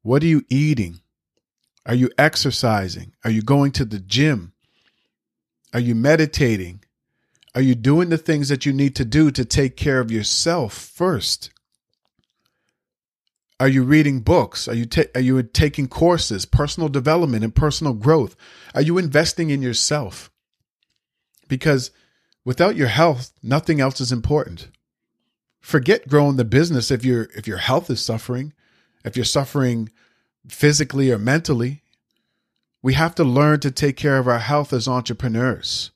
What 0.02 0.22
are 0.22 0.26
you 0.26 0.44
eating? 0.48 1.00
Are 1.84 1.94
you 1.94 2.10
exercising? 2.18 3.12
Are 3.24 3.30
you 3.30 3.42
going 3.42 3.72
to 3.72 3.84
the 3.84 3.98
gym? 3.98 4.52
Are 5.74 5.80
you 5.80 5.94
meditating? 5.94 6.84
Are 7.54 7.60
you 7.60 7.74
doing 7.74 8.08
the 8.08 8.18
things 8.18 8.48
that 8.50 8.64
you 8.66 8.72
need 8.72 8.94
to 8.96 9.04
do 9.04 9.30
to 9.30 9.44
take 9.44 9.76
care 9.76 10.00
of 10.00 10.10
yourself 10.10 10.74
first? 10.74 11.50
Are 13.60 13.68
you 13.68 13.82
reading 13.82 14.20
books? 14.20 14.68
Are 14.68 14.74
you 14.74 14.86
ta- 14.86 15.10
are 15.14 15.20
you 15.20 15.42
taking 15.42 15.88
courses, 15.88 16.44
personal 16.44 16.88
development 16.88 17.42
and 17.42 17.54
personal 17.54 17.92
growth? 17.92 18.36
Are 18.74 18.82
you 18.82 18.98
investing 18.98 19.50
in 19.50 19.62
yourself? 19.62 20.30
Because 21.48 21.90
without 22.44 22.76
your 22.76 22.88
health, 22.88 23.32
nothing 23.42 23.80
else 23.80 24.00
is 24.00 24.12
important. 24.12 24.68
Forget 25.60 26.06
growing 26.08 26.36
the 26.36 26.44
business 26.44 26.90
if 26.92 27.04
your 27.04 27.28
if 27.34 27.48
your 27.48 27.58
health 27.58 27.90
is 27.90 28.00
suffering, 28.00 28.52
if 29.04 29.16
you're 29.16 29.24
suffering 29.24 29.90
physically 30.46 31.10
or 31.10 31.18
mentally. 31.18 31.82
We 32.80 32.94
have 32.94 33.16
to 33.16 33.24
learn 33.24 33.58
to 33.60 33.72
take 33.72 33.96
care 33.96 34.18
of 34.18 34.28
our 34.28 34.38
health 34.38 34.72
as 34.72 34.86
entrepreneurs. 34.86 35.90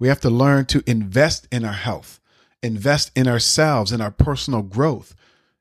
We 0.00 0.08
have 0.08 0.20
to 0.22 0.30
learn 0.30 0.66
to 0.66 0.82
invest 0.84 1.46
in 1.52 1.64
our 1.64 1.72
health, 1.72 2.18
invest 2.60 3.12
in 3.14 3.28
ourselves, 3.28 3.92
in 3.92 4.00
our 4.00 4.10
personal 4.10 4.62
growth 4.62 5.14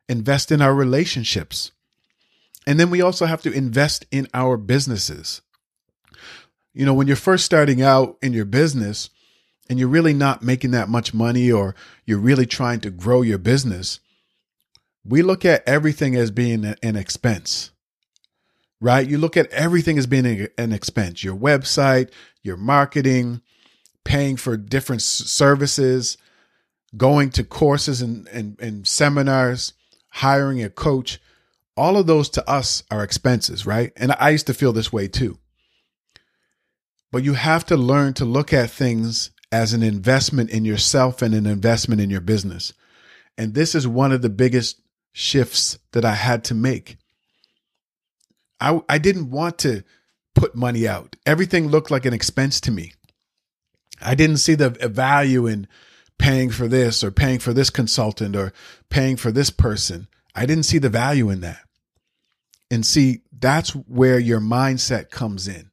invest 0.09 0.51
in 0.51 0.61
our 0.61 0.73
relationships. 0.73 1.71
And 2.65 2.79
then 2.79 2.89
we 2.89 3.01
also 3.01 3.25
have 3.25 3.41
to 3.43 3.51
invest 3.51 4.05
in 4.11 4.27
our 4.33 4.57
businesses. 4.57 5.41
You 6.73 6.85
know, 6.85 6.93
when 6.93 7.07
you're 7.07 7.15
first 7.15 7.45
starting 7.45 7.81
out 7.81 8.17
in 8.21 8.33
your 8.33 8.45
business 8.45 9.09
and 9.69 9.77
you're 9.77 9.87
really 9.87 10.13
not 10.13 10.41
making 10.41 10.71
that 10.71 10.89
much 10.89 11.13
money 11.13 11.51
or 11.51 11.75
you're 12.05 12.19
really 12.19 12.45
trying 12.45 12.79
to 12.81 12.89
grow 12.89 13.21
your 13.21 13.37
business, 13.37 13.99
we 15.05 15.21
look 15.21 15.45
at 15.45 15.67
everything 15.67 16.15
as 16.15 16.31
being 16.31 16.65
an 16.81 16.95
expense, 16.95 17.71
right? 18.79 19.07
You 19.07 19.17
look 19.17 19.35
at 19.35 19.51
everything 19.51 19.97
as 19.97 20.07
being 20.07 20.47
an 20.57 20.71
expense 20.71 21.23
your 21.23 21.35
website, 21.35 22.09
your 22.41 22.57
marketing, 22.57 23.41
paying 24.05 24.37
for 24.37 24.57
different 24.57 25.01
services, 25.01 26.17
going 26.95 27.29
to 27.31 27.43
courses 27.43 28.01
and, 28.01 28.27
and, 28.29 28.59
and 28.59 28.87
seminars 28.87 29.73
hiring 30.13 30.63
a 30.63 30.69
coach, 30.69 31.19
all 31.75 31.97
of 31.97 32.05
those 32.05 32.29
to 32.29 32.47
us 32.47 32.83
are 32.91 33.03
expenses, 33.03 33.65
right? 33.65 33.91
And 33.97 34.11
I 34.19 34.29
used 34.29 34.45
to 34.47 34.53
feel 34.53 34.71
this 34.71 34.93
way 34.93 35.07
too. 35.07 35.39
But 37.11 37.23
you 37.23 37.33
have 37.33 37.65
to 37.67 37.77
learn 37.77 38.13
to 38.15 38.25
look 38.25 38.53
at 38.53 38.69
things 38.69 39.31
as 39.51 39.73
an 39.73 39.81
investment 39.81 40.51
in 40.51 40.65
yourself 40.65 41.23
and 41.23 41.33
an 41.33 41.47
investment 41.47 41.99
in 41.99 42.11
your 42.11 42.21
business. 42.21 42.73
And 43.39 43.55
this 43.55 43.73
is 43.73 43.87
one 43.87 44.11
of 44.11 44.21
the 44.21 44.29
biggest 44.29 44.79
shifts 45.13 45.79
that 45.93 46.05
I 46.05 46.13
had 46.13 46.43
to 46.45 46.53
make. 46.53 46.97
I, 48.59 48.81
I 48.87 48.99
didn't 48.99 49.31
want 49.31 49.57
to 49.59 49.83
put 50.35 50.55
money 50.55 50.87
out. 50.87 51.15
Everything 51.25 51.69
looked 51.69 51.89
like 51.89 52.05
an 52.05 52.13
expense 52.13 52.61
to 52.61 52.71
me. 52.71 52.93
I 53.99 54.13
didn't 54.13 54.37
see 54.37 54.53
the 54.53 54.69
value 54.69 55.47
in 55.47 55.67
paying 56.23 56.49
for 56.49 56.69
this 56.69 57.03
or 57.03 57.11
paying 57.11 57.37
for 57.37 57.51
this 57.51 57.69
consultant 57.69 58.33
or 58.33 58.53
paying 58.89 59.17
for 59.17 59.29
this 59.29 59.49
person. 59.49 60.07
I 60.33 60.45
didn't 60.45 60.63
see 60.63 60.77
the 60.77 60.87
value 60.87 61.29
in 61.29 61.41
that. 61.41 61.59
And 62.71 62.85
see, 62.85 63.23
that's 63.37 63.71
where 63.71 64.19
your 64.19 64.39
mindset 64.39 65.09
comes 65.09 65.49
in. 65.49 65.69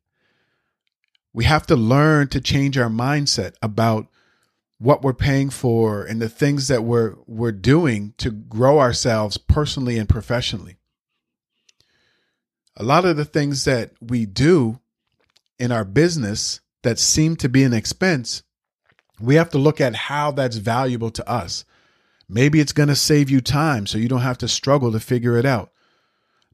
We 1.33 1.45
have 1.45 1.69
to 1.69 1.77
learn 1.77 2.27
to 2.29 2.41
change 2.41 2.77
our 2.77 2.89
mindset 2.89 3.55
about 3.63 4.09
what 4.79 5.03
we're 5.03 5.15
paying 5.15 5.51
for 5.51 6.03
and 6.03 6.21
the 6.21 6.29
things 6.29 6.67
that 6.67 6.83
we're 6.83 7.15
we're 7.29 7.53
doing 7.53 8.15
to 8.19 8.33
grow 8.33 8.81
ourselves 8.81 9.37
personally 9.37 9.99
and 9.99 10.09
professionally. 10.09 10.79
A 12.77 12.83
lot 12.83 13.05
of 13.05 13.17
the 13.17 13.25
things 13.25 13.65
that 13.67 13.93
we 14.01 14.27
do 14.27 14.81
in 15.61 15.71
our 15.71 15.85
business 15.85 16.61
that 16.83 16.99
seem 16.99 17.37
to 17.37 17.49
be 17.49 17.63
an 17.63 17.73
expense, 17.73 18.43
we 19.21 19.35
have 19.37 19.51
to 19.51 19.59
look 19.59 19.81
at 19.81 19.95
how 19.95 20.31
that's 20.31 20.57
valuable 20.57 21.11
to 21.11 21.29
us. 21.29 21.65
Maybe 22.29 22.61
it's 22.61 22.73
going 22.73 22.89
to 22.89 22.97
save 22.97 23.29
you 23.29 23.41
time 23.41 23.87
so 23.87 23.99
you 23.99 24.09
don't 24.09 24.21
have 24.21 24.39
to 24.39 24.49
struggle 24.49 24.93
to 24.93 25.01
figure 25.01 25.37
it 25.37 25.45
out. 25.45 25.73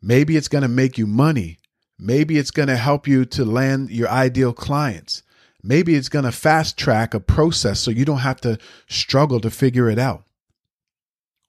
Maybe 0.00 0.36
it's 0.36 0.48
going 0.48 0.62
to 0.62 0.68
make 0.68 0.98
you 0.98 1.06
money. 1.06 1.58
Maybe 1.98 2.38
it's 2.38 2.50
going 2.50 2.68
to 2.68 2.76
help 2.76 3.06
you 3.06 3.24
to 3.26 3.44
land 3.44 3.90
your 3.90 4.08
ideal 4.08 4.52
clients. 4.52 5.22
Maybe 5.62 5.94
it's 5.94 6.08
going 6.08 6.24
to 6.24 6.32
fast 6.32 6.78
track 6.78 7.14
a 7.14 7.20
process 7.20 7.80
so 7.80 7.90
you 7.90 8.04
don't 8.04 8.18
have 8.18 8.40
to 8.42 8.58
struggle 8.88 9.40
to 9.40 9.50
figure 9.50 9.90
it 9.90 9.98
out. 9.98 10.24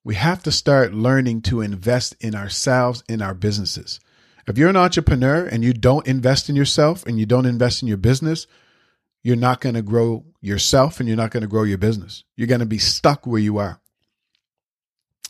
We 0.04 0.16
have 0.16 0.42
to 0.44 0.52
start 0.52 0.94
learning 0.94 1.42
to 1.44 1.62
invest 1.62 2.16
in 2.20 2.34
ourselves, 2.34 3.04
in 3.10 3.22
our 3.22 3.34
businesses. 3.34 4.00
If 4.48 4.58
you're 4.58 4.70
an 4.70 4.78
entrepreneur 4.78 5.46
and 5.46 5.64
you 5.64 5.74
don't 5.74 6.08
invest 6.08 6.50
in 6.50 6.56
yourself 6.56 7.06
and 7.06 7.20
you 7.20 7.26
don't 7.26 7.46
invest 7.46 7.82
in 7.82 7.88
your 7.88 7.98
business, 7.98 8.48
you're 9.28 9.36
not 9.36 9.60
going 9.60 9.76
to 9.76 9.82
grow 9.82 10.24
yourself 10.40 11.02
and 11.02 11.10
you're 11.10 11.18
not 11.18 11.32
going 11.32 11.42
to 11.42 11.50
grow 11.50 11.64
your 11.64 11.78
business. 11.78 12.24
You're 12.38 12.48
going 12.48 12.62
to 12.62 12.66
be 12.66 12.78
stuck 12.78 13.28
where 13.28 13.42
you 13.42 13.58
are. 13.58 13.82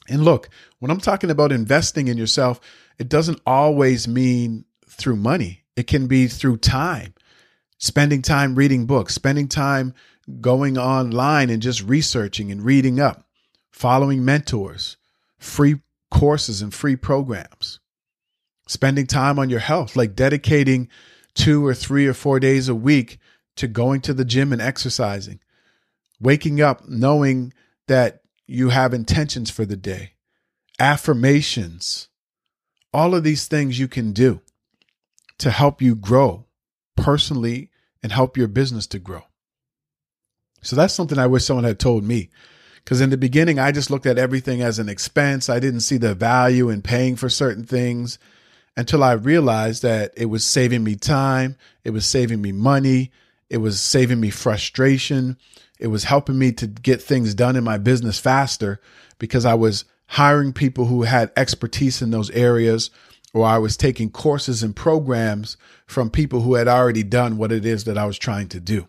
And 0.07 0.23
look, 0.23 0.49
when 0.77 0.91
I'm 0.91 0.99
talking 0.99 1.31
about 1.31 1.51
investing 1.51 2.07
in 2.07 2.15
yourself, 2.15 2.59
it 2.99 3.09
doesn't 3.09 3.41
always 3.43 4.07
mean 4.07 4.65
through 4.87 5.15
money, 5.15 5.63
it 5.75 5.87
can 5.87 6.05
be 6.05 6.27
through 6.27 6.57
time, 6.57 7.15
spending 7.79 8.21
time 8.21 8.53
reading 8.53 8.85
books, 8.85 9.15
spending 9.15 9.47
time 9.47 9.95
going 10.41 10.77
online 10.77 11.49
and 11.49 11.59
just 11.59 11.81
researching 11.81 12.51
and 12.51 12.63
reading 12.63 12.99
up, 12.99 13.25
following 13.71 14.23
mentors, 14.23 14.97
free 15.39 15.77
courses 16.11 16.61
and 16.61 16.71
free 16.71 16.95
programs, 16.95 17.79
spending 18.67 19.07
time 19.07 19.39
on 19.39 19.49
your 19.49 19.59
health, 19.59 19.95
like 19.95 20.15
dedicating 20.15 20.87
two 21.33 21.65
or 21.65 21.73
three 21.73 22.05
or 22.05 22.13
four 22.13 22.39
days 22.39 22.69
a 22.69 22.75
week 22.75 23.17
to 23.57 23.67
going 23.67 24.01
to 24.01 24.13
the 24.13 24.25
gym 24.25 24.53
and 24.53 24.61
exercising, 24.61 25.39
waking 26.19 26.61
up 26.61 26.87
knowing 26.87 27.53
that 27.87 28.21
you 28.47 28.69
have 28.69 28.93
intentions 28.93 29.49
for 29.51 29.65
the 29.65 29.75
day, 29.75 30.13
affirmations, 30.79 32.07
all 32.93 33.13
of 33.13 33.23
these 33.23 33.47
things 33.47 33.79
you 33.79 33.87
can 33.87 34.13
do 34.13 34.41
to 35.37 35.51
help 35.51 35.81
you 35.81 35.95
grow 35.95 36.45
personally 36.95 37.69
and 38.01 38.11
help 38.11 38.37
your 38.37 38.47
business 38.47 38.87
to 38.87 38.99
grow. 38.99 39.23
So 40.61 40.75
that's 40.75 40.93
something 40.93 41.19
I 41.19 41.27
wish 41.27 41.45
someone 41.45 41.65
had 41.65 41.79
told 41.79 42.03
me. 42.03 42.29
Because 42.83 43.01
in 43.01 43.09
the 43.09 43.17
beginning, 43.17 43.59
I 43.59 43.71
just 43.71 43.91
looked 43.91 44.05
at 44.05 44.17
everything 44.17 44.61
as 44.61 44.79
an 44.79 44.87
expense. 44.87 45.49
I 45.49 45.59
didn't 45.59 45.81
see 45.81 45.97
the 45.97 46.15
value 46.15 46.69
in 46.69 46.81
paying 46.81 47.15
for 47.17 47.29
certain 47.29 47.65
things 47.65 48.17
until 48.77 49.03
I 49.03 49.13
realized 49.13 49.81
that 49.83 50.13
it 50.15 50.27
was 50.27 50.45
saving 50.45 50.83
me 50.83 50.95
time, 50.95 51.57
it 51.83 51.89
was 51.89 52.05
saving 52.05 52.41
me 52.41 52.51
money, 52.51 53.11
it 53.49 53.57
was 53.57 53.79
saving 53.79 54.19
me 54.19 54.29
frustration, 54.29 55.37
it 55.79 55.87
was 55.87 56.05
helping 56.05 56.37
me 56.37 56.51
to 56.53 56.67
get 56.67 57.01
things 57.01 57.33
done 57.33 57.55
in 57.55 57.63
my 57.63 57.77
business 57.77 58.19
faster 58.19 58.79
because 59.19 59.45
I 59.45 59.53
was 59.53 59.85
hiring 60.07 60.53
people 60.53 60.85
who 60.85 61.03
had 61.03 61.31
expertise 61.35 62.01
in 62.01 62.11
those 62.11 62.29
areas 62.31 62.89
or 63.33 63.45
I 63.45 63.57
was 63.57 63.77
taking 63.77 64.09
courses 64.09 64.63
and 64.63 64.75
programs 64.75 65.57
from 65.85 66.09
people 66.09 66.41
who 66.41 66.55
had 66.55 66.67
already 66.67 67.03
done 67.03 67.37
what 67.37 67.51
it 67.51 67.65
is 67.65 67.83
that 67.83 67.97
I 67.97 68.05
was 68.05 68.17
trying 68.17 68.47
to 68.49 68.59
do. 68.59 68.87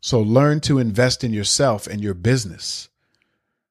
So 0.00 0.20
learn 0.20 0.60
to 0.62 0.78
invest 0.78 1.24
in 1.24 1.32
yourself 1.32 1.86
and 1.86 2.00
your 2.00 2.14
business. 2.14 2.88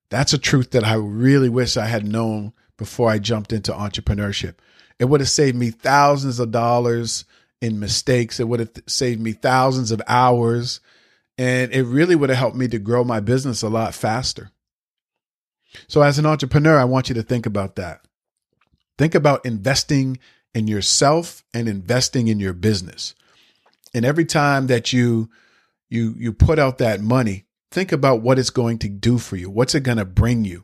That's 0.09 0.33
a 0.33 0.37
truth 0.37 0.71
that 0.71 0.83
I 0.83 0.93
really 0.93 1.49
wish 1.49 1.77
I 1.77 1.87
had 1.87 2.07
known 2.07 2.53
before 2.77 3.09
I 3.09 3.19
jumped 3.19 3.51
into 3.51 3.71
entrepreneurship. 3.71 4.55
It 4.99 5.05
would 5.05 5.21
have 5.21 5.29
saved 5.29 5.57
me 5.57 5.71
thousands 5.71 6.39
of 6.39 6.51
dollars 6.51 7.25
in 7.61 7.79
mistakes. 7.79 8.39
It 8.39 8.47
would 8.47 8.59
have 8.59 8.71
saved 8.87 9.21
me 9.21 9.33
thousands 9.33 9.91
of 9.91 10.01
hours. 10.07 10.79
And 11.37 11.71
it 11.73 11.83
really 11.83 12.15
would 12.15 12.29
have 12.29 12.37
helped 12.37 12.55
me 12.55 12.67
to 12.69 12.79
grow 12.79 13.03
my 13.03 13.19
business 13.19 13.61
a 13.61 13.69
lot 13.69 13.93
faster. 13.93 14.51
So, 15.87 16.01
as 16.01 16.17
an 16.17 16.25
entrepreneur, 16.25 16.79
I 16.79 16.85
want 16.85 17.09
you 17.09 17.15
to 17.15 17.23
think 17.23 17.45
about 17.45 17.75
that. 17.75 18.01
Think 18.97 19.13
about 19.13 19.45
investing 19.45 20.19
in 20.53 20.67
yourself 20.67 21.43
and 21.53 21.67
investing 21.67 22.29
in 22.29 22.39
your 22.39 22.53
business. 22.53 23.13
And 23.93 24.05
every 24.05 24.25
time 24.25 24.67
that 24.67 24.93
you 24.93 25.29
you 25.89 26.15
you 26.17 26.33
put 26.33 26.59
out 26.59 26.77
that 26.77 27.01
money, 27.01 27.45
think 27.71 27.91
about 27.91 28.21
what 28.21 28.39
it's 28.39 28.49
going 28.49 28.79
to 28.79 28.89
do 28.89 29.17
for 29.17 29.35
you. 29.35 29.49
What's 29.49 29.75
it 29.75 29.83
going 29.83 29.97
to 29.97 30.05
bring 30.05 30.45
you? 30.45 30.63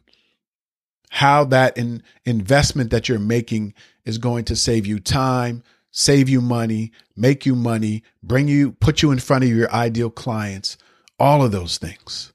How 1.10 1.44
that 1.46 1.78
in, 1.78 2.04
investment 2.24 2.90
that 2.92 3.10
you're 3.10 3.20
making 3.20 3.74
is 4.06 4.18
going 4.18 4.46
to 4.46 4.56
save 4.56 4.86
you 4.86 5.00
time, 5.00 5.62
save 5.92 6.30
you 6.30 6.42
money, 6.42 6.92
make 7.16 7.46
you 7.46 7.56
money, 7.56 8.04
bring 8.24 8.48
you 8.48 8.72
put 8.72 9.02
you 9.02 9.12
in 9.12 9.20
front 9.20 9.44
of 9.44 9.50
your 9.50 9.72
ideal 9.72 10.10
clients, 10.10 10.78
all 11.20 11.44
of 11.44 11.52
those 11.52 11.78
things. 11.78 12.34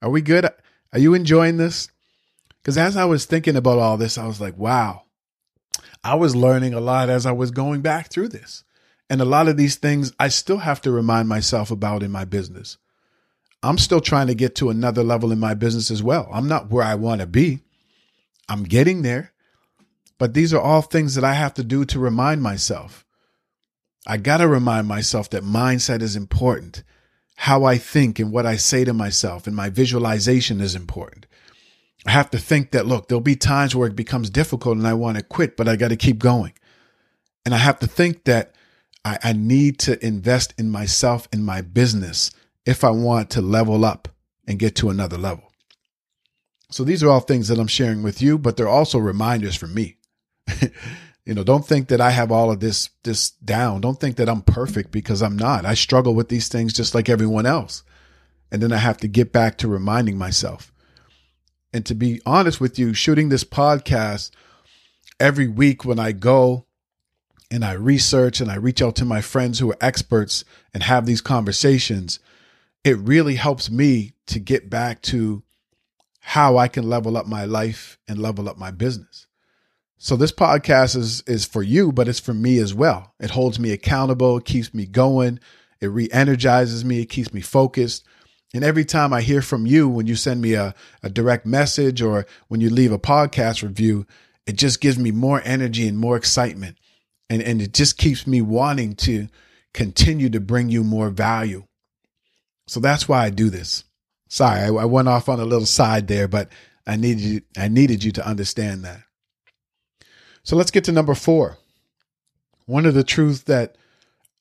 Are 0.00 0.10
we 0.10 0.20
good? 0.20 0.48
Are 0.92 0.98
you 0.98 1.14
enjoying 1.14 1.58
this? 1.58 1.88
Because 2.62 2.78
as 2.78 2.96
I 2.96 3.04
was 3.04 3.24
thinking 3.24 3.56
about 3.56 3.78
all 3.78 3.96
this, 3.96 4.18
I 4.18 4.26
was 4.26 4.40
like, 4.40 4.56
wow, 4.56 5.02
I 6.02 6.14
was 6.14 6.34
learning 6.34 6.74
a 6.74 6.80
lot 6.80 7.08
as 7.08 7.26
I 7.26 7.32
was 7.32 7.50
going 7.50 7.82
back 7.82 8.10
through 8.10 8.28
this. 8.28 8.64
And 9.10 9.20
a 9.20 9.26
lot 9.26 9.48
of 9.48 9.56
these 9.56 9.76
things 9.76 10.12
I 10.18 10.28
still 10.28 10.58
have 10.58 10.80
to 10.82 10.90
remind 10.90 11.28
myself 11.28 11.70
about 11.70 12.02
in 12.02 12.10
my 12.10 12.24
business. 12.24 12.78
I'm 13.62 13.78
still 13.78 14.00
trying 14.00 14.26
to 14.28 14.34
get 14.34 14.56
to 14.56 14.70
another 14.70 15.04
level 15.04 15.30
in 15.30 15.38
my 15.38 15.54
business 15.54 15.90
as 15.90 16.02
well. 16.02 16.28
I'm 16.32 16.48
not 16.48 16.70
where 16.70 16.84
I 16.84 16.94
want 16.94 17.20
to 17.20 17.26
be. 17.26 17.60
I'm 18.48 18.64
getting 18.64 19.02
there. 19.02 19.31
But 20.22 20.34
these 20.34 20.54
are 20.54 20.60
all 20.60 20.82
things 20.82 21.16
that 21.16 21.24
I 21.24 21.34
have 21.34 21.52
to 21.54 21.64
do 21.64 21.84
to 21.86 21.98
remind 21.98 22.44
myself. 22.44 23.04
I 24.06 24.18
got 24.18 24.36
to 24.36 24.46
remind 24.46 24.86
myself 24.86 25.28
that 25.30 25.42
mindset 25.42 26.00
is 26.00 26.14
important 26.14 26.84
how 27.34 27.64
I 27.64 27.76
think 27.76 28.20
and 28.20 28.30
what 28.30 28.46
I 28.46 28.54
say 28.54 28.84
to 28.84 28.92
myself 28.92 29.48
and 29.48 29.56
my 29.56 29.68
visualization 29.68 30.60
is 30.60 30.76
important. 30.76 31.26
I 32.06 32.12
have 32.12 32.30
to 32.30 32.38
think 32.38 32.70
that, 32.70 32.86
look, 32.86 33.08
there'll 33.08 33.20
be 33.20 33.34
times 33.34 33.74
where 33.74 33.88
it 33.88 33.96
becomes 33.96 34.30
difficult 34.30 34.78
and 34.78 34.86
I 34.86 34.94
want 34.94 35.16
to 35.16 35.24
quit, 35.24 35.56
but 35.56 35.66
I 35.66 35.74
got 35.74 35.88
to 35.88 35.96
keep 35.96 36.20
going. 36.20 36.52
And 37.44 37.52
I 37.52 37.58
have 37.58 37.80
to 37.80 37.88
think 37.88 38.22
that 38.22 38.54
I, 39.04 39.18
I 39.24 39.32
need 39.32 39.80
to 39.80 40.06
invest 40.06 40.54
in 40.56 40.70
myself, 40.70 41.26
in 41.32 41.44
my 41.44 41.62
business, 41.62 42.30
if 42.64 42.84
I 42.84 42.90
want 42.90 43.28
to 43.30 43.42
level 43.42 43.84
up 43.84 44.06
and 44.46 44.60
get 44.60 44.76
to 44.76 44.88
another 44.88 45.18
level. 45.18 45.50
So 46.70 46.84
these 46.84 47.02
are 47.02 47.10
all 47.10 47.18
things 47.18 47.48
that 47.48 47.58
I'm 47.58 47.66
sharing 47.66 48.04
with 48.04 48.22
you, 48.22 48.38
but 48.38 48.56
they're 48.56 48.68
also 48.68 49.00
reminders 49.00 49.56
for 49.56 49.66
me. 49.66 49.96
You 51.24 51.34
know, 51.34 51.44
don't 51.44 51.64
think 51.64 51.88
that 51.88 52.00
I 52.00 52.10
have 52.10 52.32
all 52.32 52.50
of 52.50 52.58
this 52.60 52.90
this 53.04 53.30
down. 53.30 53.80
Don't 53.80 54.00
think 54.00 54.16
that 54.16 54.28
I'm 54.28 54.42
perfect 54.42 54.90
because 54.90 55.22
I'm 55.22 55.36
not. 55.36 55.64
I 55.64 55.74
struggle 55.74 56.14
with 56.14 56.28
these 56.28 56.48
things 56.48 56.72
just 56.72 56.94
like 56.94 57.08
everyone 57.08 57.46
else. 57.46 57.84
And 58.50 58.60
then 58.60 58.72
I 58.72 58.78
have 58.78 58.98
to 58.98 59.08
get 59.08 59.32
back 59.32 59.56
to 59.58 59.68
reminding 59.68 60.18
myself. 60.18 60.72
And 61.72 61.86
to 61.86 61.94
be 61.94 62.20
honest 62.26 62.60
with 62.60 62.78
you, 62.78 62.92
shooting 62.92 63.28
this 63.28 63.44
podcast 63.44 64.30
every 65.20 65.46
week 65.46 65.84
when 65.84 65.98
I 65.98 66.12
go 66.12 66.66
and 67.50 67.64
I 67.64 67.72
research 67.72 68.40
and 68.40 68.50
I 68.50 68.56
reach 68.56 68.82
out 68.82 68.96
to 68.96 69.04
my 69.04 69.20
friends 69.20 69.58
who 69.58 69.70
are 69.70 69.78
experts 69.80 70.44
and 70.74 70.82
have 70.82 71.06
these 71.06 71.20
conversations, 71.20 72.18
it 72.82 72.98
really 72.98 73.36
helps 73.36 73.70
me 73.70 74.12
to 74.26 74.40
get 74.40 74.68
back 74.68 75.00
to 75.02 75.44
how 76.20 76.56
I 76.56 76.66
can 76.66 76.88
level 76.88 77.16
up 77.16 77.26
my 77.26 77.44
life 77.44 77.96
and 78.08 78.18
level 78.18 78.48
up 78.48 78.58
my 78.58 78.70
business. 78.72 79.28
So 80.04 80.16
this 80.16 80.32
podcast 80.32 80.96
is 80.96 81.20
is 81.28 81.44
for 81.44 81.62
you, 81.62 81.92
but 81.92 82.08
it's 82.08 82.18
for 82.18 82.34
me 82.34 82.58
as 82.58 82.74
well. 82.74 83.14
It 83.20 83.30
holds 83.30 83.60
me 83.60 83.70
accountable, 83.70 84.38
it 84.38 84.44
keeps 84.44 84.74
me 84.74 84.84
going, 84.84 85.38
it 85.80 85.86
re-energizes 85.86 86.84
me, 86.84 87.02
it 87.02 87.06
keeps 87.08 87.32
me 87.32 87.40
focused. 87.40 88.04
And 88.52 88.64
every 88.64 88.84
time 88.84 89.12
I 89.12 89.20
hear 89.20 89.42
from 89.42 89.64
you 89.64 89.88
when 89.88 90.08
you 90.08 90.16
send 90.16 90.42
me 90.42 90.54
a, 90.54 90.74
a 91.04 91.08
direct 91.08 91.46
message 91.46 92.02
or 92.02 92.26
when 92.48 92.60
you 92.60 92.68
leave 92.68 92.90
a 92.90 92.98
podcast 92.98 93.62
review, 93.62 94.04
it 94.44 94.56
just 94.56 94.80
gives 94.80 94.98
me 94.98 95.12
more 95.12 95.40
energy 95.44 95.86
and 95.86 95.96
more 95.96 96.16
excitement. 96.16 96.78
And, 97.30 97.40
and 97.40 97.62
it 97.62 97.72
just 97.72 97.96
keeps 97.96 98.26
me 98.26 98.42
wanting 98.42 98.96
to 98.96 99.28
continue 99.72 100.30
to 100.30 100.40
bring 100.40 100.68
you 100.68 100.82
more 100.82 101.10
value. 101.10 101.62
So 102.66 102.80
that's 102.80 103.08
why 103.08 103.24
I 103.24 103.30
do 103.30 103.50
this. 103.50 103.84
Sorry, 104.28 104.62
I, 104.62 104.66
I 104.66 104.84
went 104.84 105.06
off 105.06 105.28
on 105.28 105.38
a 105.38 105.44
little 105.44 105.64
side 105.64 106.08
there, 106.08 106.26
but 106.26 106.48
I 106.88 106.96
needed 106.96 107.20
you, 107.20 107.40
I 107.56 107.68
needed 107.68 108.02
you 108.02 108.10
to 108.10 108.26
understand 108.26 108.84
that. 108.84 109.04
So 110.44 110.56
let's 110.56 110.70
get 110.70 110.84
to 110.84 110.92
number 110.92 111.14
four. 111.14 111.58
One 112.66 112.86
of 112.86 112.94
the 112.94 113.04
truths 113.04 113.42
that 113.42 113.76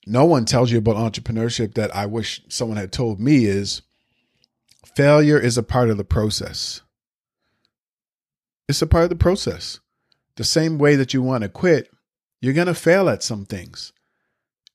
no 0.05 0.25
one 0.25 0.45
tells 0.45 0.71
you 0.71 0.79
about 0.79 0.95
entrepreneurship 0.95 1.75
that 1.75 1.95
I 1.95 2.05
wish 2.05 2.41
someone 2.49 2.77
had 2.77 2.91
told 2.91 3.19
me 3.19 3.45
is 3.45 3.81
failure 4.95 5.39
is 5.39 5.57
a 5.57 5.63
part 5.63 5.89
of 5.89 5.97
the 5.97 6.03
process. 6.03 6.81
It's 8.67 8.81
a 8.81 8.87
part 8.87 9.03
of 9.03 9.09
the 9.09 9.15
process. 9.15 9.79
The 10.37 10.43
same 10.43 10.77
way 10.77 10.95
that 10.95 11.13
you 11.13 11.21
want 11.21 11.43
to 11.43 11.49
quit, 11.49 11.91
you're 12.41 12.53
going 12.53 12.67
to 12.67 12.73
fail 12.73 13.09
at 13.09 13.21
some 13.21 13.45
things. 13.45 13.93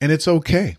And 0.00 0.12
it's 0.12 0.28
okay. 0.28 0.76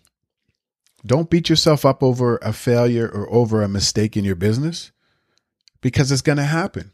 Don't 1.06 1.30
beat 1.30 1.50
yourself 1.50 1.86
up 1.86 2.04
over 2.04 2.38
a 2.38 2.54
failure 2.54 3.08
or 3.08 3.32
over 3.34 3.62
a 3.62 3.68
mistake 3.68 4.16
in 4.16 4.24
your 4.24 4.36
business 4.36 4.92
because 5.82 6.12
it's 6.12 6.22
going 6.22 6.38
to 6.38 6.44
happen. 6.44 6.92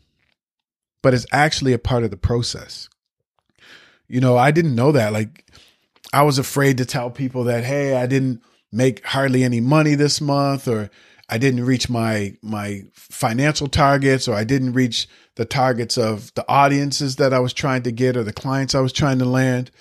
But 1.01 1.13
it's 1.13 1.25
actually 1.31 1.73
a 1.73 1.79
part 1.79 2.03
of 2.03 2.11
the 2.11 2.17
process. 2.17 2.89
You 4.13 4.21
know, 4.21 4.37
I 4.37 4.51
didn't 4.51 4.75
know 4.75 4.91
that. 4.91 5.11
Like, 5.11 5.43
I 6.13 6.21
was 6.21 6.37
afraid 6.37 6.77
to 6.77 6.85
tell 6.85 7.09
people 7.09 7.45
that, 7.45 7.63
hey, 7.63 7.95
I 7.95 8.05
didn't 8.05 8.43
make 8.71 9.03
hardly 9.03 9.43
any 9.43 9.59
money 9.59 9.95
this 9.95 10.21
month, 10.21 10.67
or 10.67 10.91
I 11.29 11.39
didn't 11.39 11.65
reach 11.65 11.89
my 11.89 12.37
my 12.43 12.83
financial 12.93 13.67
targets, 13.67 14.27
or 14.27 14.35
I 14.35 14.43
didn't 14.43 14.73
reach 14.73 15.07
the 15.33 15.45
targets 15.45 15.97
of 15.97 16.31
the 16.35 16.45
audiences 16.47 17.15
that 17.15 17.33
I 17.33 17.39
was 17.39 17.53
trying 17.53 17.81
to 17.83 17.91
get 17.91 18.15
or 18.15 18.23
the 18.23 18.31
clients 18.31 18.75
I 18.75 18.81
was 18.81 18.93
trying 18.93 19.17
to 19.17 19.25
land. 19.25 19.71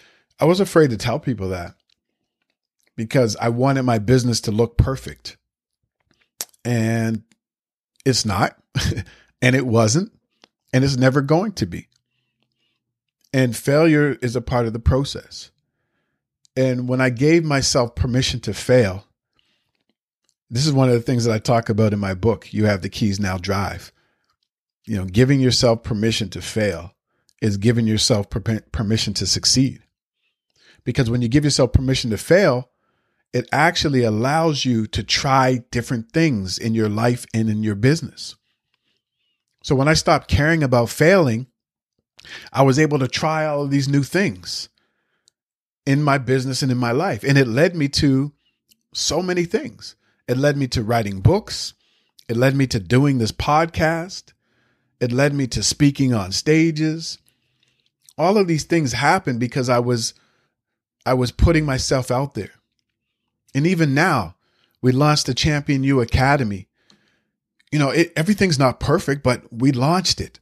I 0.41 0.47
was 0.47 0.61
afraid 0.61 0.89
to 0.93 0.97
tell 0.97 1.21
people 1.21 1.51
that 1.51 1.75
because 2.97 3.37
I 3.37 3.51
wanted 3.51 3.83
my 3.83 3.99
business 3.99 4.41
to 4.43 4.51
look 4.51 4.79
perfect. 4.79 5.37
And 6.65 7.23
it's 8.07 8.25
not, 8.25 8.57
and 9.43 9.55
it 9.55 9.67
wasn't, 9.67 10.11
and 10.73 10.85
it's 10.85 10.97
never 10.97 11.21
going 11.21 11.53
to 11.53 11.67
be. 11.67 11.89
And 13.33 13.57
failure 13.57 14.19
is 14.21 14.37
a 14.37 14.43
part 14.43 14.67
of 14.67 14.73
the 14.73 14.79
process. 14.79 15.51
And 16.55 16.89
when 16.89 17.01
I 17.01 17.11
gave 17.11 17.45
myself 17.45 17.95
permission 17.95 18.41
to 18.41 18.53
fail, 18.53 19.07
this 20.51 20.67
is 20.67 20.73
one 20.73 20.89
of 20.89 20.95
the 20.95 21.01
things 21.01 21.25
that 21.25 21.33
I 21.33 21.39
talk 21.39 21.71
about 21.71 21.95
in 21.95 21.99
my 21.99 22.13
book, 22.13 22.53
You 22.53 22.67
Have 22.67 22.83
the 22.83 22.91
Keys 22.91 23.19
Now 23.19 23.39
Drive. 23.39 23.91
You 24.85 24.97
know, 24.97 25.05
giving 25.07 25.41
yourself 25.41 25.83
permission 25.83 26.29
to 26.31 26.43
fail 26.43 26.95
is 27.41 27.57
giving 27.57 27.87
yourself 27.87 28.29
permission 28.29 29.15
to 29.15 29.27
succeed. 29.27 29.83
Because 30.85 31.09
when 31.09 31.23
you 31.23 31.29
give 31.29 31.45
yourself 31.45 31.73
permission 31.73 32.11
to 32.11 32.19
fail, 32.19 32.69
it 33.33 33.49
actually 33.51 34.03
allows 34.03 34.65
you 34.65 34.87
to 34.89 35.03
try 35.03 35.65
different 35.71 36.13
things 36.13 36.59
in 36.59 36.75
your 36.75 36.89
life 36.89 37.25
and 37.33 37.49
in 37.49 37.63
your 37.63 37.75
business. 37.75 38.37
So 39.63 39.75
when 39.75 39.89
I 39.89 39.95
stopped 39.95 40.29
caring 40.29 40.63
about 40.63 40.91
failing, 40.91 41.47
I 42.53 42.63
was 42.63 42.79
able 42.79 42.99
to 42.99 43.09
try 43.09 43.47
all 43.47 43.63
of 43.63 43.71
these 43.71 43.89
new 43.89 44.03
things 44.03 44.69
in 45.87 46.03
my 46.03 46.19
business 46.19 46.63
and 46.63 46.71
in 46.71 46.79
my 46.79 46.93
life. 46.93 47.25
And 47.25 47.37
it 47.37 47.49
led 47.49 47.75
me 47.75 47.89
to 47.89 48.33
so 48.95 49.23
many 49.23 49.45
things. 49.45 49.97
It 50.29 50.37
led 50.37 50.57
me 50.57 50.69
to 50.69 50.83
writing 50.83 51.21
books. 51.21 51.75
It 52.29 52.37
led 52.37 52.55
me 52.55 52.67
to 52.69 52.81
doing 52.81 53.19
this 53.19 53.33
podcast. 53.33 54.33
It 55.01 55.13
led 55.13 55.35
me 55.35 55.47
to 55.49 55.63
speaking 55.63 56.15
on 56.15 56.33
stages. 56.33 57.19
All 58.17 58.39
of 58.39 58.47
these 58.47 58.65
things 58.65 58.93
happened 58.93 59.41
because 59.41 59.69
I 59.69 59.81
was 59.81 60.15
I 61.05 61.15
was 61.15 61.33
putting 61.33 61.67
myself 61.67 62.13
out 62.13 62.35
there. 62.35 62.53
And 63.55 63.67
even 63.67 63.93
now, 63.93 64.37
we 64.81 64.93
launched 64.93 65.27
the 65.27 65.35
Champion 65.35 65.83
You 65.83 66.01
Academy. 66.01 66.69
You 67.73 67.81
know, 67.81 67.91
it, 67.91 68.13
everything's 68.15 68.59
not 68.59 68.79
perfect, 68.79 69.25
but 69.25 69.43
we 69.53 69.73
launched 69.73 70.21
it 70.21 70.39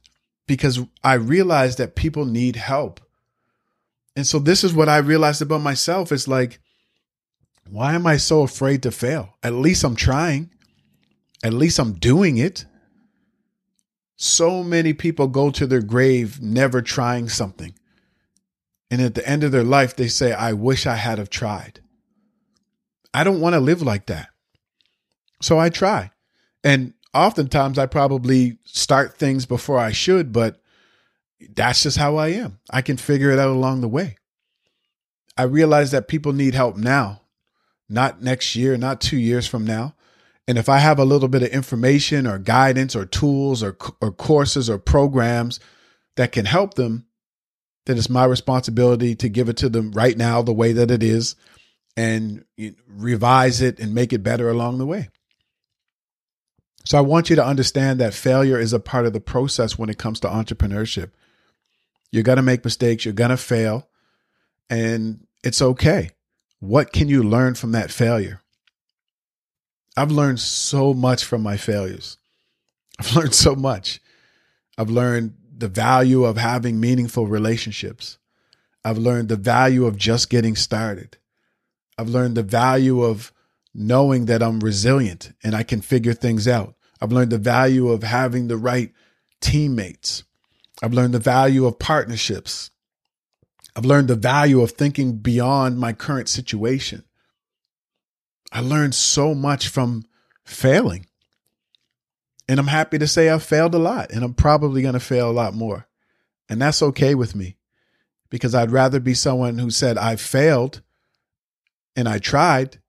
because 0.51 0.81
I 1.01 1.13
realized 1.13 1.77
that 1.77 1.95
people 1.95 2.25
need 2.25 2.57
help. 2.57 2.99
And 4.17 4.27
so 4.27 4.37
this 4.37 4.65
is 4.65 4.73
what 4.73 4.89
I 4.89 4.97
realized 4.97 5.41
about 5.41 5.61
myself. 5.61 6.11
It's 6.11 6.27
like, 6.27 6.59
why 7.69 7.93
am 7.93 8.05
I 8.05 8.17
so 8.17 8.41
afraid 8.41 8.83
to 8.83 8.91
fail? 8.91 9.37
At 9.41 9.53
least 9.53 9.85
I'm 9.85 9.95
trying. 9.95 10.49
At 11.41 11.53
least 11.53 11.79
I'm 11.79 11.93
doing 11.93 12.35
it. 12.35 12.65
So 14.17 14.61
many 14.61 14.91
people 14.91 15.27
go 15.29 15.51
to 15.51 15.65
their 15.65 15.81
grave 15.81 16.41
never 16.41 16.81
trying 16.81 17.29
something. 17.29 17.73
And 18.89 18.99
at 19.01 19.15
the 19.15 19.25
end 19.25 19.45
of 19.45 19.53
their 19.53 19.63
life, 19.63 19.95
they 19.95 20.09
say, 20.09 20.33
I 20.33 20.51
wish 20.51 20.85
I 20.85 20.95
had 20.95 21.17
have 21.17 21.29
tried. 21.29 21.79
I 23.13 23.23
don't 23.23 23.39
want 23.39 23.53
to 23.53 23.61
live 23.61 23.81
like 23.81 24.07
that. 24.07 24.27
So 25.41 25.57
I 25.57 25.69
try. 25.69 26.11
And 26.61 26.93
oftentimes 27.13 27.77
I 27.77 27.85
probably 27.85 28.57
start 28.63 29.17
things 29.17 29.45
before 29.45 29.77
I 29.77 29.91
should, 29.91 30.31
but 30.31 30.61
that's 31.55 31.83
just 31.83 31.97
how 31.97 32.17
I 32.17 32.29
am. 32.29 32.59
I 32.69 32.81
can 32.81 32.97
figure 32.97 33.31
it 33.31 33.39
out 33.39 33.49
along 33.49 33.81
the 33.81 33.87
way. 33.87 34.17
I 35.37 35.43
realize 35.43 35.91
that 35.91 36.07
people 36.07 36.33
need 36.33 36.53
help 36.53 36.77
now, 36.77 37.21
not 37.89 38.21
next 38.21 38.55
year, 38.55 38.77
not 38.77 39.01
two 39.01 39.17
years 39.17 39.47
from 39.47 39.65
now. 39.65 39.95
And 40.47 40.57
if 40.57 40.69
I 40.69 40.79
have 40.79 40.99
a 40.99 41.05
little 41.05 41.29
bit 41.29 41.43
of 41.43 41.49
information 41.49 42.27
or 42.27 42.37
guidance 42.37 42.95
or 42.95 43.05
tools 43.05 43.63
or, 43.63 43.77
or 44.01 44.11
courses 44.11 44.69
or 44.69 44.77
programs 44.77 45.59
that 46.15 46.31
can 46.31 46.45
help 46.45 46.73
them, 46.73 47.05
then 47.85 47.97
it's 47.97 48.09
my 48.09 48.25
responsibility 48.25 49.15
to 49.15 49.29
give 49.29 49.49
it 49.49 49.57
to 49.57 49.69
them 49.69 49.91
right 49.91 50.17
now 50.17 50.41
the 50.41 50.53
way 50.53 50.73
that 50.73 50.91
it 50.91 51.01
is 51.01 51.35
and 51.97 52.45
revise 52.87 53.61
it 53.61 53.79
and 53.79 53.93
make 53.93 54.13
it 54.13 54.23
better 54.23 54.49
along 54.49 54.77
the 54.77 54.85
way. 54.85 55.09
So 56.83 56.97
I 56.97 57.01
want 57.01 57.29
you 57.29 57.35
to 57.35 57.45
understand 57.45 57.99
that 57.99 58.13
failure 58.13 58.59
is 58.59 58.73
a 58.73 58.79
part 58.79 59.05
of 59.05 59.13
the 59.13 59.19
process 59.19 59.77
when 59.77 59.89
it 59.89 59.97
comes 59.97 60.19
to 60.21 60.27
entrepreneurship. 60.27 61.11
You're 62.11 62.23
going 62.23 62.37
to 62.37 62.41
make 62.41 62.65
mistakes, 62.65 63.05
you're 63.05 63.13
going 63.13 63.29
to 63.29 63.37
fail, 63.37 63.87
and 64.69 65.25
it's 65.43 65.61
okay. 65.61 66.11
What 66.59 66.91
can 66.91 67.07
you 67.07 67.23
learn 67.23 67.55
from 67.55 67.71
that 67.71 67.91
failure? 67.91 68.41
I've 69.95 70.11
learned 70.11 70.39
so 70.39 70.93
much 70.93 71.23
from 71.23 71.41
my 71.41 71.57
failures. 71.57 72.17
I've 72.99 73.15
learned 73.15 73.35
so 73.35 73.55
much. 73.55 74.01
I've 74.77 74.89
learned 74.89 75.35
the 75.55 75.67
value 75.67 76.23
of 76.23 76.37
having 76.37 76.79
meaningful 76.79 77.27
relationships. 77.27 78.17
I've 78.83 78.97
learned 78.97 79.29
the 79.29 79.35
value 79.35 79.85
of 79.85 79.97
just 79.97 80.29
getting 80.29 80.55
started. 80.55 81.17
I've 81.97 82.09
learned 82.09 82.35
the 82.35 82.43
value 82.43 83.03
of 83.03 83.31
knowing 83.73 84.25
that 84.25 84.43
I'm 84.43 84.59
resilient 84.59 85.33
and 85.43 85.55
I 85.55 85.63
can 85.63 85.81
figure 85.81 86.13
things 86.13 86.47
out. 86.47 86.75
I've 87.01 87.11
learned 87.11 87.31
the 87.31 87.37
value 87.37 87.89
of 87.89 88.03
having 88.03 88.47
the 88.47 88.57
right 88.57 88.91
teammates. 89.39 90.23
I've 90.83 90.93
learned 90.93 91.13
the 91.13 91.19
value 91.19 91.65
of 91.65 91.79
partnerships. 91.79 92.71
I've 93.75 93.85
learned 93.85 94.07
the 94.07 94.15
value 94.15 94.61
of 94.61 94.71
thinking 94.71 95.17
beyond 95.17 95.79
my 95.79 95.93
current 95.93 96.27
situation. 96.27 97.03
I 98.51 98.59
learned 98.59 98.93
so 98.93 99.33
much 99.33 99.69
from 99.69 100.05
failing. 100.43 101.07
And 102.49 102.59
I'm 102.59 102.67
happy 102.67 102.97
to 102.97 103.07
say 103.07 103.29
I've 103.29 103.43
failed 103.43 103.73
a 103.73 103.79
lot 103.79 104.11
and 104.11 104.23
I'm 104.25 104.33
probably 104.33 104.81
going 104.81 104.93
to 104.93 104.99
fail 104.99 105.29
a 105.29 105.31
lot 105.31 105.53
more. 105.53 105.87
And 106.49 106.61
that's 106.61 106.83
okay 106.83 107.15
with 107.15 107.33
me 107.33 107.55
because 108.29 108.53
I'd 108.53 108.71
rather 108.71 108.99
be 108.99 109.13
someone 109.13 109.57
who 109.57 109.69
said 109.69 109.97
I 109.97 110.17
failed 110.17 110.81
and 111.95 112.09
I 112.09 112.19
tried 112.19 112.80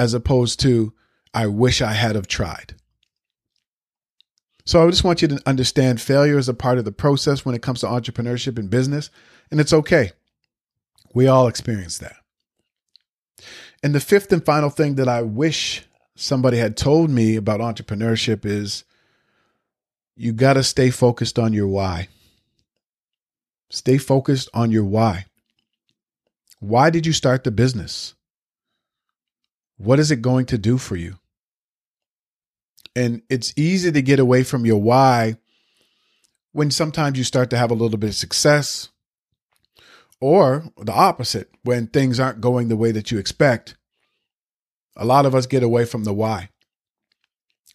as 0.00 0.14
opposed 0.14 0.58
to 0.58 0.94
I 1.34 1.46
wish 1.46 1.82
I 1.82 1.92
had 1.92 2.16
have 2.16 2.26
tried. 2.26 2.74
So 4.64 4.82
I 4.82 4.88
just 4.88 5.04
want 5.04 5.20
you 5.20 5.28
to 5.28 5.42
understand 5.44 6.00
failure 6.00 6.38
is 6.38 6.48
a 6.48 6.54
part 6.54 6.78
of 6.78 6.86
the 6.86 6.90
process 6.90 7.44
when 7.44 7.54
it 7.54 7.60
comes 7.60 7.80
to 7.80 7.86
entrepreneurship 7.86 8.58
and 8.58 8.70
business, 8.70 9.10
and 9.50 9.60
it's 9.60 9.74
okay. 9.74 10.12
We 11.12 11.26
all 11.26 11.48
experience 11.48 11.98
that. 11.98 12.16
And 13.82 13.94
the 13.94 14.00
fifth 14.00 14.32
and 14.32 14.42
final 14.42 14.70
thing 14.70 14.94
that 14.94 15.08
I 15.08 15.20
wish 15.20 15.84
somebody 16.16 16.56
had 16.56 16.78
told 16.78 17.10
me 17.10 17.36
about 17.36 17.60
entrepreneurship 17.60 18.46
is 18.46 18.84
you 20.16 20.32
got 20.32 20.54
to 20.54 20.62
stay 20.62 20.88
focused 20.88 21.38
on 21.38 21.52
your 21.52 21.68
why. 21.68 22.08
Stay 23.68 23.98
focused 23.98 24.48
on 24.54 24.70
your 24.70 24.84
why. 24.84 25.26
Why 26.58 26.88
did 26.88 27.04
you 27.04 27.12
start 27.12 27.44
the 27.44 27.50
business? 27.50 28.14
What 29.80 29.98
is 29.98 30.10
it 30.10 30.20
going 30.20 30.44
to 30.46 30.58
do 30.58 30.76
for 30.76 30.94
you? 30.94 31.16
And 32.94 33.22
it's 33.30 33.54
easy 33.56 33.90
to 33.90 34.02
get 34.02 34.18
away 34.18 34.42
from 34.42 34.66
your 34.66 34.78
why 34.78 35.36
when 36.52 36.70
sometimes 36.70 37.16
you 37.16 37.24
start 37.24 37.48
to 37.48 37.56
have 37.56 37.70
a 37.70 37.74
little 37.74 37.96
bit 37.96 38.10
of 38.10 38.14
success, 38.14 38.90
or 40.20 40.64
the 40.76 40.92
opposite, 40.92 41.48
when 41.62 41.86
things 41.86 42.20
aren't 42.20 42.42
going 42.42 42.68
the 42.68 42.76
way 42.76 42.92
that 42.92 43.10
you 43.10 43.18
expect. 43.18 43.74
A 44.96 45.06
lot 45.06 45.24
of 45.24 45.34
us 45.34 45.46
get 45.46 45.62
away 45.62 45.86
from 45.86 46.04
the 46.04 46.12
why, 46.12 46.50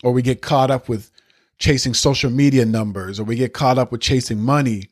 or 0.04 0.12
we 0.12 0.22
get 0.22 0.44
caught 0.44 0.70
up 0.70 0.88
with 0.88 1.10
chasing 1.58 1.96
social 1.96 2.30
media 2.30 2.68
numbers, 2.68 3.20
or 3.20 3.24
we 3.24 3.36
get 3.36 3.52
caught 3.52 3.80
up 3.80 3.91
with 3.91 4.02
chasing 4.02 4.39
money, 4.39 4.89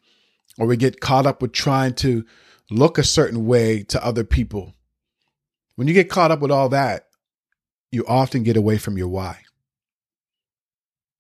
or 0.57 0.65
we 0.65 0.77
get 0.77 0.99
caught 0.99 1.27
up 1.27 1.43
with 1.43 1.51
trying 1.51 1.93
to 1.93 2.25
look 2.71 2.97
a 2.97 3.03
certain 3.03 3.45
way 3.45 3.83
to 3.83 4.03
other 4.03 4.23
people. 4.23 4.73
When 5.75 5.87
you 5.87 5.93
get 5.93 6.09
caught 6.09 6.31
up 6.31 6.39
with 6.39 6.51
all 6.51 6.69
that, 6.69 7.07
you 7.91 8.05
often 8.07 8.43
get 8.43 8.57
away 8.57 8.77
from 8.77 8.97
your 8.97 9.07
why. 9.07 9.39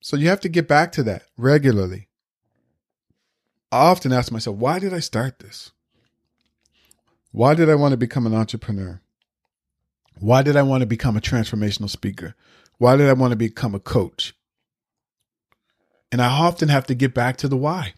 So 0.01 0.17
you 0.17 0.27
have 0.29 0.41
to 0.41 0.49
get 0.49 0.67
back 0.67 0.91
to 0.93 1.03
that 1.03 1.23
regularly. 1.37 2.09
I 3.71 3.77
often 3.77 4.11
ask 4.11 4.31
myself, 4.31 4.57
why 4.57 4.79
did 4.79 4.93
I 4.93 4.99
start 4.99 5.39
this? 5.39 5.71
Why 7.31 7.55
did 7.55 7.69
I 7.69 7.75
want 7.75 7.93
to 7.93 7.97
become 7.97 8.27
an 8.27 8.35
entrepreneur? 8.35 9.01
Why 10.19 10.43
did 10.43 10.55
I 10.55 10.61
want 10.61 10.81
to 10.81 10.87
become 10.87 11.17
a 11.17 11.21
transformational 11.21 11.89
speaker? 11.89 12.35
Why 12.77 12.95
did 12.95 13.09
I 13.09 13.13
want 13.13 13.31
to 13.31 13.37
become 13.37 13.73
a 13.73 13.79
coach? 13.79 14.35
And 16.11 16.21
I 16.21 16.27
often 16.27 16.69
have 16.69 16.85
to 16.87 16.95
get 16.95 17.15
back 17.15 17.37
to 17.37 17.47
the 17.47 17.57
why. 17.57 17.95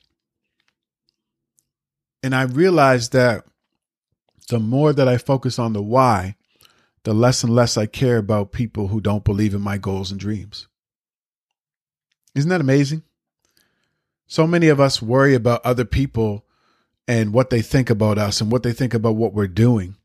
And 2.23 2.33
I 2.33 2.43
realize 2.43 3.09
that 3.09 3.45
the 4.47 4.59
more 4.59 4.93
that 4.93 5.07
I 5.07 5.17
focus 5.17 5.59
on 5.59 5.73
the 5.73 5.83
why, 5.83 6.35
the 7.05 7.13
less 7.13 7.43
and 7.43 7.53
less 7.53 7.77
I 7.77 7.85
care 7.85 8.17
about 8.17 8.51
people 8.51 8.89
who 8.89 8.99
don't 8.99 9.23
believe 9.23 9.53
in 9.53 9.61
my 9.61 9.77
goals 9.77 10.11
and 10.11 10.19
dreams. 10.19 10.67
Isn't 12.33 12.49
that 12.49 12.61
amazing? 12.61 13.03
So 14.27 14.47
many 14.47 14.69
of 14.69 14.79
us 14.79 15.03
worry 15.03 15.35
about 15.35 15.63
other 15.63 15.85
people 15.85 16.45
and 17.07 17.31
what 17.31 17.51
they 17.51 17.61
think 17.61 17.91
about 17.91 18.17
us 18.17 18.41
and 18.41 18.51
what 18.51 18.63
they 18.63 18.73
think 18.73 18.95
about 18.95 19.15
what 19.15 19.33
we're 19.33 19.47
doing. 19.47 19.95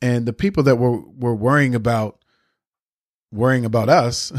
And 0.00 0.24
the 0.24 0.32
people 0.32 0.62
that 0.62 0.76
we're, 0.76 1.00
we're 1.00 1.34
worrying 1.34 1.74
about, 1.74 2.24
worrying 3.30 3.66
about 3.66 3.90
us, 3.90 4.32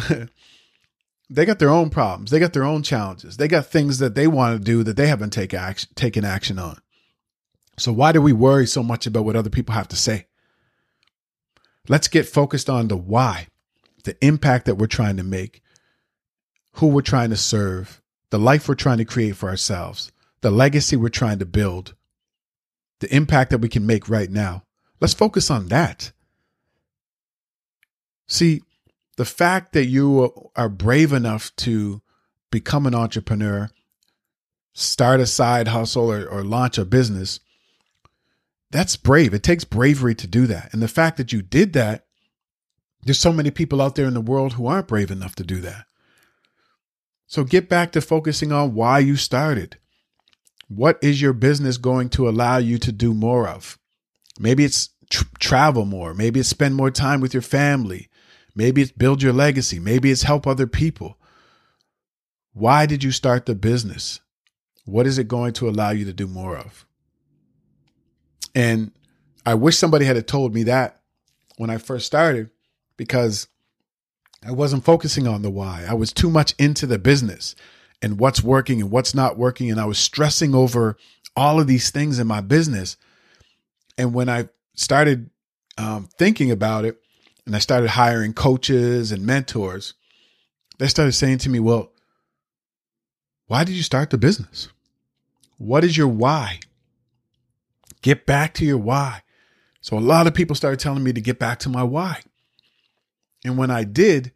they 1.30 1.46
got 1.46 1.60
their 1.60 1.70
own 1.70 1.92
problems. 1.92 2.32
They 2.32 2.40
got 2.40 2.54
their 2.54 2.64
own 2.64 2.82
challenges. 2.82 3.38
They 3.38 3.48
got 3.48 3.68
things 3.68 4.00
that 4.00 4.16
they 4.16 4.26
want 4.26 4.58
to 4.58 4.64
do 4.64 4.84
that 4.84 4.98
they 4.98 5.08
haven't 5.08 5.30
take 5.30 5.54
action, 5.54 5.92
taken 5.94 6.26
action 6.26 6.58
on. 6.58 6.80
So 7.78 7.94
why 7.94 8.14
do 8.14 8.22
we 8.22 8.34
worry 8.34 8.66
so 8.66 8.82
much 8.82 9.06
about 9.06 9.26
what 9.26 9.36
other 9.36 9.52
people 9.52 9.76
have 9.76 9.90
to 9.90 9.96
say? 9.96 10.26
Let's 11.90 12.08
get 12.08 12.28
focused 12.28 12.70
on 12.70 12.88
the 12.88 12.96
why, 12.96 13.48
the 14.04 14.16
impact 14.24 14.66
that 14.68 14.76
we're 14.76 14.86
trying 14.86 15.18
to 15.18 15.24
make, 15.24 15.62
who 16.74 16.88
we're 16.88 17.02
trying 17.02 17.32
to 17.32 17.36
serve, 17.36 18.00
the 18.30 18.38
life 18.38 18.70
we're 18.70 18.76
trying 18.76 19.00
to 19.00 19.06
create 19.06 19.36
for 19.36 19.50
ourselves, 19.50 20.12
the 20.42 20.52
legacy 20.52 20.96
we're 20.96 21.10
trying 21.10 21.40
to 21.40 21.46
build, 21.48 21.96
the 23.00 23.14
impact 23.14 23.50
that 23.50 23.58
we 23.58 23.70
can 23.70 23.88
make 23.88 24.08
right 24.08 24.30
now. 24.30 24.64
Let's 25.02 25.16
focus 25.16 25.50
on 25.50 25.70
that. 25.70 26.12
See, 28.28 28.62
the 29.18 29.26
fact 29.26 29.74
that 29.74 29.86
you 29.86 30.52
are 30.56 30.70
brave 30.70 31.12
enough 31.12 31.56
to 31.58 32.04
become 32.52 32.86
an 32.86 32.94
entrepreneur, 32.94 33.72
start 34.74 35.20
a 35.20 35.26
side 35.26 35.70
hustle, 35.70 36.12
or, 36.12 36.28
or 36.28 36.44
launch 36.44 36.78
a 36.78 36.86
business, 36.86 37.40
that's 38.72 38.96
brave. 38.96 39.34
It 39.34 39.44
takes 39.44 39.64
bravery 39.64 40.16
to 40.16 40.28
do 40.28 40.46
that. 40.48 40.74
And 40.74 40.82
the 40.82 40.88
fact 40.88 41.18
that 41.18 41.34
you 41.34 41.42
did 41.42 41.74
that, 41.74 42.06
there's 43.04 43.20
so 43.20 43.34
many 43.34 43.52
people 43.52 43.82
out 43.82 43.96
there 43.96 44.06
in 44.06 44.14
the 44.14 44.22
world 44.22 44.54
who 44.54 44.68
aren't 44.68 44.88
brave 44.88 45.10
enough 45.10 45.36
to 45.36 45.44
do 45.44 45.62
that. 45.62 45.86
So 47.28 47.44
get 47.44 47.70
back 47.70 47.92
to 47.92 48.02
focusing 48.02 48.52
on 48.52 48.74
why 48.74 49.00
you 49.00 49.16
started. 49.16 49.78
What 50.68 51.00
is 51.02 51.22
your 51.22 51.34
business 51.34 51.78
going 51.78 52.10
to 52.10 52.28
allow 52.30 52.58
you 52.58 52.78
to 52.80 52.92
do 52.92 53.14
more 53.14 53.48
of? 53.48 53.80
Maybe 54.40 54.64
it's 54.64 54.90
tr- 55.10 55.26
travel 55.40 55.86
more. 55.86 56.14
Maybe 56.14 56.40
it's 56.40 56.50
spend 56.50 56.76
more 56.76 56.92
time 56.92 57.22
with 57.22 57.34
your 57.34 57.42
family. 57.42 58.10
Maybe 58.56 58.82
it's 58.82 58.92
build 58.92 59.24
your 59.24 59.34
legacy. 59.34 59.80
Maybe 59.80 60.12
it's 60.12 60.24
help 60.24 60.46
other 60.46 60.68
people. 60.68 61.18
Why 62.54 62.86
did 62.86 63.04
you 63.04 63.12
start 63.12 63.46
the 63.46 63.56
business? 63.56 64.20
What 64.86 65.08
is 65.08 65.18
it 65.18 65.28
going 65.28 65.54
to 65.54 65.70
allow 65.70 65.92
you 65.92 66.06
to 66.06 66.14
do 66.14 66.28
more 66.28 66.58
of? 66.58 66.86
And 68.56 68.92
I 69.46 69.54
wish 69.56 69.78
somebody 69.78 70.06
had 70.06 70.28
told 70.28 70.54
me 70.54 70.64
that 70.64 71.00
when 71.58 71.70
I 71.70 71.78
first 71.78 72.06
started 72.06 72.50
because 72.98 73.48
I 74.46 74.52
wasn't 74.52 74.86
focusing 74.86 75.28
on 75.28 75.42
the 75.42 75.50
why. 75.50 75.86
I 75.88 75.94
was 75.94 76.14
too 76.14 76.30
much 76.30 76.54
into 76.58 76.86
the 76.86 77.00
business 77.00 77.56
and 78.02 78.20
what's 78.20 78.42
working 78.42 78.82
and 78.82 78.92
what's 78.92 79.14
not 79.14 79.38
working. 79.38 79.70
And 79.70 79.80
I 79.80 79.86
was 79.86 80.00
stressing 80.00 80.56
over 80.56 80.98
all 81.36 81.60
of 81.60 81.68
these 81.68 81.92
things 81.92 82.20
in 82.20 82.28
my 82.28 82.42
business. 82.42 82.98
And 83.98 84.14
when 84.14 84.30
I 84.30 84.50
started 84.76 85.30
um, 85.78 86.08
thinking 86.18 86.52
about 86.52 86.86
it, 86.86 87.02
and 87.50 87.56
I 87.56 87.60
started 87.60 87.90
hiring 87.90 88.34
coaches 88.34 89.12
and 89.12 89.26
mentors, 89.26 89.96
they 90.78 90.88
started 90.88 91.14
saying 91.14 91.40
to 91.40 91.50
me, 91.50 91.60
Well, 91.60 91.92
why 93.48 93.64
did 93.64 93.74
you 93.74 93.82
start 93.82 94.12
the 94.12 94.20
business? 94.20 94.70
What 95.58 95.84
is 95.84 95.98
your 95.98 96.08
why? 96.08 96.60
Get 98.02 98.26
back 98.26 98.54
to 98.56 98.66
your 98.66 98.78
why. 98.78 99.24
So 99.82 99.98
a 99.98 100.00
lot 100.00 100.28
of 100.28 100.34
people 100.34 100.56
started 100.56 100.80
telling 100.80 101.04
me 101.04 101.14
to 101.14 101.22
get 101.22 101.40
back 101.40 101.60
to 101.60 101.70
my 101.70 101.84
why. 101.84 102.22
And 103.46 103.58
when 103.58 103.72
I 103.72 103.84
did, 103.84 104.32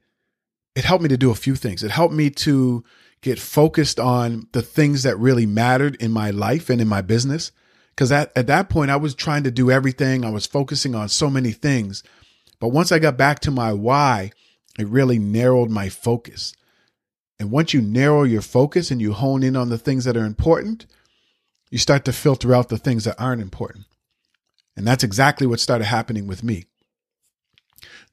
it 0.76 0.86
helped 0.86 1.04
me 1.04 1.10
to 1.10 1.18
do 1.18 1.32
a 1.32 1.36
few 1.36 1.56
things. 1.56 1.84
It 1.84 1.92
helped 1.92 2.14
me 2.14 2.30
to 2.30 2.84
get 3.22 3.40
focused 3.40 4.00
on 4.00 4.48
the 4.54 4.62
things 4.62 5.04
that 5.04 5.18
really 5.18 5.46
mattered 5.46 5.96
in 5.98 6.12
my 6.12 6.32
life 6.32 6.70
and 6.70 6.82
in 6.82 6.88
my 6.88 7.02
business. 7.02 7.52
Because 7.90 8.12
at, 8.12 8.32
at 8.36 8.48
that 8.48 8.70
point, 8.70 8.92
I 8.92 8.96
was 8.96 9.14
trying 9.14 9.44
to 9.44 9.52
do 9.52 9.70
everything. 9.70 10.26
I 10.26 10.30
was 10.32 10.48
focusing 10.48 10.96
on 10.96 11.10
so 11.10 11.30
many 11.30 11.52
things 11.52 12.04
but 12.64 12.70
once 12.70 12.94
I 12.94 13.00
got 13.00 13.18
back 13.18 13.42
to 13.42 13.52
my 13.52 13.74
why, 13.74 14.32
it 14.80 14.88
really 14.88 15.20
narrowed 15.20 15.70
my 15.70 15.90
focus. 15.90 16.54
And 17.38 17.52
once 17.52 17.74
you 17.74 17.82
narrow 17.82 18.24
your 18.24 18.42
focus 18.42 18.90
and 18.90 19.02
you 19.02 19.12
hone 19.12 19.44
in 19.44 19.58
on 19.58 19.68
the 19.68 19.78
things 19.78 20.06
that 20.06 20.16
are 20.16 20.24
important, 20.24 20.86
you 21.74 21.80
start 21.80 22.06
to 22.06 22.14
filter 22.14 22.54
out 22.54 22.70
the 22.70 22.78
things 22.78 23.06
that 23.06 23.20
aren't 23.20 23.42
important. 23.42 23.88
And 24.78 24.86
that's 24.86 25.04
exactly 25.04 25.48
what 25.48 25.60
started 25.60 25.86
happening 25.86 26.28
with 26.28 26.44
me. 26.44 26.66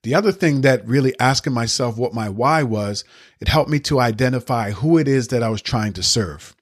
The 0.02 0.14
other 0.14 0.32
thing 0.32 0.62
that 0.62 0.88
really 0.88 1.12
asking 1.20 1.52
myself 1.52 1.98
what 1.98 2.14
my 2.14 2.30
why 2.30 2.62
was, 2.62 3.04
it 3.38 3.48
helped 3.48 3.68
me 3.68 3.78
to 3.80 4.00
identify 4.00 4.70
who 4.70 4.96
it 4.96 5.06
is 5.06 5.28
that 5.28 5.42
I 5.42 5.50
was 5.50 5.60
trying 5.60 5.92
to 5.92 6.02
serve. 6.02 6.56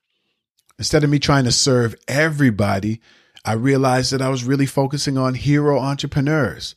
Instead 0.77 1.05
of 1.05 1.11
me 1.11 1.21
trying 1.21 1.45
to 1.45 1.53
serve 1.53 1.95
everybody, 2.09 3.01
I 3.45 3.53
realized 3.53 4.13
that 4.13 4.21
I 4.21 4.29
was 4.29 4.43
really 4.43 4.67
focusing 4.67 5.17
on 5.17 5.35
hero 5.35 5.79
entrepreneurs, 5.79 6.75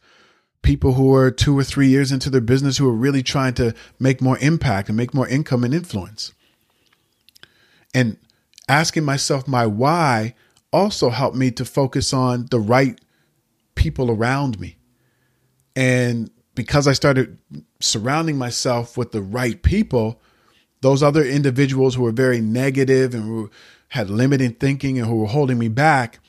people 0.61 0.93
who 0.93 1.11
are 1.15 1.31
two 1.31 1.57
or 1.57 1.63
three 1.63 1.87
years 1.87 2.11
into 2.11 2.29
their 2.29 2.41
business 2.41 2.77
who 2.77 2.87
are 2.87 2.93
really 2.93 3.23
trying 3.23 3.55
to 3.55 3.73
make 3.97 4.21
more 4.21 4.37
impact 4.37 4.87
and 4.87 4.95
make 4.95 5.15
more 5.15 5.27
income 5.27 5.63
and 5.63 5.73
influence. 5.73 6.31
And 7.91 8.17
asking 8.67 9.03
myself 9.03 9.47
my 9.47 9.65
why 9.65 10.35
also 10.71 11.09
helped 11.09 11.35
me 11.35 11.51
to 11.51 11.65
focus 11.65 12.13
on 12.13 12.47
the 12.51 12.59
right 12.59 12.99
people 13.75 14.09
around 14.09 14.59
me. 14.59 14.77
And 15.75 16.29
because 16.55 16.87
I 16.87 16.93
started 16.93 17.37
surrounding 17.79 18.37
myself 18.37 18.97
with 18.97 19.11
the 19.11 19.21
right 19.21 19.61
people, 19.61 20.21
those 20.81 21.03
other 21.03 21.23
individuals 21.23 21.95
who 21.95 22.03
were 22.03 22.11
very 22.11 22.41
negative 22.41 23.13
and 23.13 23.23
who 23.23 23.49
had 23.89 24.09
limiting 24.09 24.53
thinking 24.53 24.97
and 24.97 25.07
who 25.07 25.15
were 25.15 25.27
holding 25.27 25.57
me 25.57 25.67
back, 25.67 26.19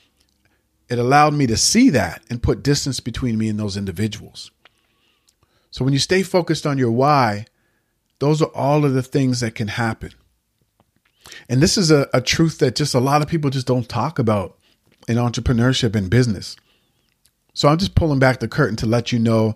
it 0.89 0.99
allowed 0.99 1.33
me 1.33 1.47
to 1.47 1.57
see 1.57 1.89
that 1.89 2.21
and 2.29 2.43
put 2.43 2.63
distance 2.63 2.99
between 2.99 3.37
me 3.37 3.49
and 3.49 3.59
those 3.59 3.77
individuals. 3.77 4.51
So 5.71 5.83
when 5.83 5.93
you 5.93 5.99
stay 5.99 6.23
focused 6.23 6.67
on 6.67 6.77
your 6.77 6.91
why, 6.91 7.45
those 8.19 8.41
are 8.41 8.51
all 8.53 8.85
of 8.85 8.93
the 8.93 9.01
things 9.01 9.39
that 9.39 9.55
can 9.55 9.69
happen. 9.69 10.11
And 11.49 11.61
this 11.61 11.77
is 11.77 11.91
a, 11.91 12.07
a 12.13 12.21
truth 12.21 12.59
that 12.59 12.75
just 12.75 12.93
a 12.93 12.99
lot 12.99 13.21
of 13.21 13.27
people 13.27 13.49
just 13.49 13.67
don't 13.67 13.87
talk 13.87 14.19
about 14.19 14.57
in 15.07 15.17
entrepreneurship 15.17 15.95
and 15.95 16.09
business. 16.09 16.55
So 17.53 17.67
I'm 17.67 17.77
just 17.77 17.95
pulling 17.95 18.19
back 18.19 18.39
the 18.39 18.47
curtain 18.47 18.75
to 18.77 18.85
let 18.85 19.11
you 19.11 19.19
know 19.19 19.55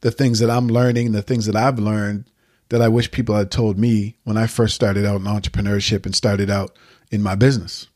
the 0.00 0.10
things 0.10 0.40
that 0.40 0.50
I'm 0.50 0.68
learning, 0.68 1.12
the 1.12 1.22
things 1.22 1.46
that 1.46 1.56
I've 1.56 1.78
learned 1.78 2.24
that 2.68 2.82
I 2.82 2.88
wish 2.88 3.10
people 3.10 3.36
had 3.36 3.50
told 3.50 3.78
me 3.78 4.16
when 4.24 4.36
I 4.36 4.46
first 4.46 4.74
started 4.74 5.04
out 5.04 5.20
in 5.20 5.26
entrepreneurship 5.26 6.04
and 6.04 6.14
started 6.14 6.50
out 6.50 6.76
in 7.10 7.22
my 7.22 7.34
business. 7.34 7.86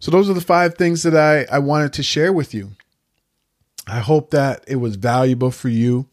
So 0.00 0.10
those 0.10 0.28
are 0.28 0.34
the 0.34 0.40
five 0.40 0.74
things 0.74 1.04
that 1.04 1.16
I, 1.16 1.46
I 1.54 1.60
wanted 1.60 1.92
to 1.94 2.02
share 2.02 2.32
with 2.32 2.52
you. 2.52 2.72
I 3.86 4.00
hope 4.00 4.30
that 4.30 4.64
it 4.66 4.76
was 4.76 4.96
valuable 4.96 5.52
for 5.52 5.68
you. 5.68 6.08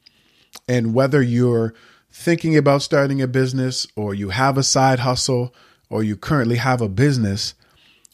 And 0.68 0.94
whether 0.94 1.22
you're 1.22 1.74
thinking 2.12 2.57
about 2.57 2.82
starting 2.82 3.22
a 3.22 3.28
business 3.28 3.88
or 3.95 4.14
you 4.14 4.30
have 4.30 4.57
a 4.57 4.64
side 4.64 4.99
hustle 4.99 5.53
or 5.89 6.03
you 6.03 6.16
currently 6.16 6.57
have 6.57 6.82
a 6.82 6.89
business, 6.89 7.53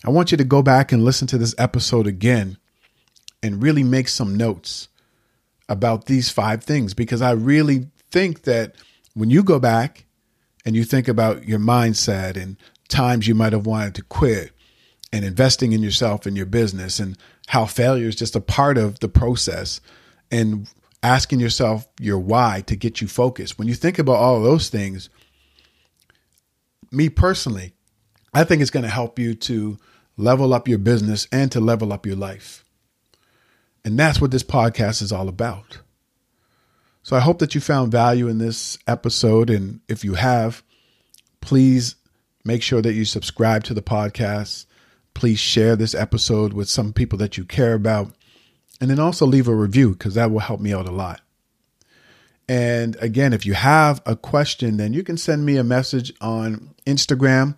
I 0.06 0.10
want 0.10 0.32
you 0.32 0.38
to 0.38 0.44
go 0.44 0.62
back 0.62 0.92
and 0.92 1.04
listen 1.04 1.28
to 1.28 1.38
this 1.38 1.56
episode 1.58 2.08
again 2.08 2.58
and 3.42 3.62
really 3.62 3.84
make 3.84 4.08
some 4.08 4.36
notes 4.36 4.88
about 5.68 6.06
these 6.06 6.30
five 6.30 6.64
things 6.64 6.94
because 6.94 7.22
I 7.22 7.32
really 7.32 7.88
think 8.12 8.44
that 8.44 8.76
when 9.14 9.30
you 9.30 9.44
go 9.44 9.60
back 9.60 10.06
and 10.66 10.76
you 10.76 10.84
think 10.84 11.08
about 11.08 11.48
your 11.48 11.60
mindset 11.60 12.42
and 12.42 12.58
times 12.88 13.28
you 13.28 13.36
might 13.36 13.54
have 13.54 13.66
wanted 13.66 13.96
to 13.96 14.04
quit 14.04 14.52
and 15.12 15.26
investing 15.26 15.72
in 15.72 15.82
yourself 15.82 16.26
and 16.26 16.36
your 16.36 16.46
business 16.46 17.00
and 17.00 17.18
how 17.48 17.66
failure 17.66 18.08
is 18.08 18.16
just 18.16 18.36
a 18.36 18.42
part 18.42 18.78
of 18.78 19.00
the 19.00 19.08
process 19.08 19.80
and 20.32 20.68
asking 21.04 21.40
yourself 21.40 21.88
your 22.00 22.18
why 22.18 22.64
to 22.68 22.76
get 22.76 23.02
you 23.02 23.08
focused. 23.08 23.58
When 23.60 23.68
you 23.68 23.76
think 23.76 24.00
about 24.00 24.18
all 24.18 24.42
those 24.42 24.70
things, 24.70 25.10
me 26.92 27.10
personally, 27.10 27.74
I 28.34 28.44
think 28.44 28.62
it's 28.62 28.72
going 28.72 28.84
to 28.84 28.90
help 28.90 29.20
you 29.20 29.34
to 29.36 29.78
level 30.18 30.54
up 30.54 30.68
your 30.68 30.78
business 30.78 31.28
and 31.32 31.52
to 31.52 31.60
level 31.60 31.94
up 31.94 32.06
your 32.06 32.16
life. 32.16 32.66
And 33.84 34.00
that's 34.00 34.20
what 34.20 34.32
this 34.32 34.44
podcast 34.44 35.02
is 35.02 35.12
all 35.12 35.30
about. 35.30 35.80
So 37.04 37.16
I 37.16 37.20
hope 37.20 37.38
that 37.38 37.54
you 37.54 37.62
found 37.62 37.92
value 37.92 38.28
in 38.28 38.40
this 38.40 38.80
episode. 38.88 39.52
And 39.52 39.82
if 39.88 40.04
you 40.04 40.16
have, 40.16 40.64
please 41.40 41.96
make 42.44 42.64
sure 42.64 42.82
that 42.82 42.94
you 42.94 43.06
subscribe 43.06 43.64
to 43.66 43.76
the 43.76 43.84
podcast. 43.84 44.66
Please 45.14 45.38
share 45.38 45.76
this 45.76 45.94
episode 45.94 46.54
with 46.54 46.68
some 46.68 46.94
people 46.94 47.20
that 47.20 47.38
you 47.38 47.46
care 47.46 47.76
about. 47.76 48.15
And 48.82 48.90
then 48.90 49.00
also 49.00 49.26
leave 49.26 49.48
a 49.48 49.56
review 49.56 49.92
because 49.92 50.16
that 50.16 50.32
will 50.32 50.40
help 50.40 50.60
me 50.60 50.74
out 50.74 50.88
a 50.88 50.92
lot. 50.92 51.22
And 52.48 52.96
again, 52.98 53.34
if 53.34 53.46
you 53.46 53.54
have 53.54 54.02
a 54.06 54.16
question, 54.16 54.78
then 54.78 54.94
you 54.94 55.04
can 55.04 55.18
send 55.18 55.46
me 55.46 55.58
a 55.58 55.64
message 55.64 56.14
on 56.22 56.76
Instagram 56.86 57.56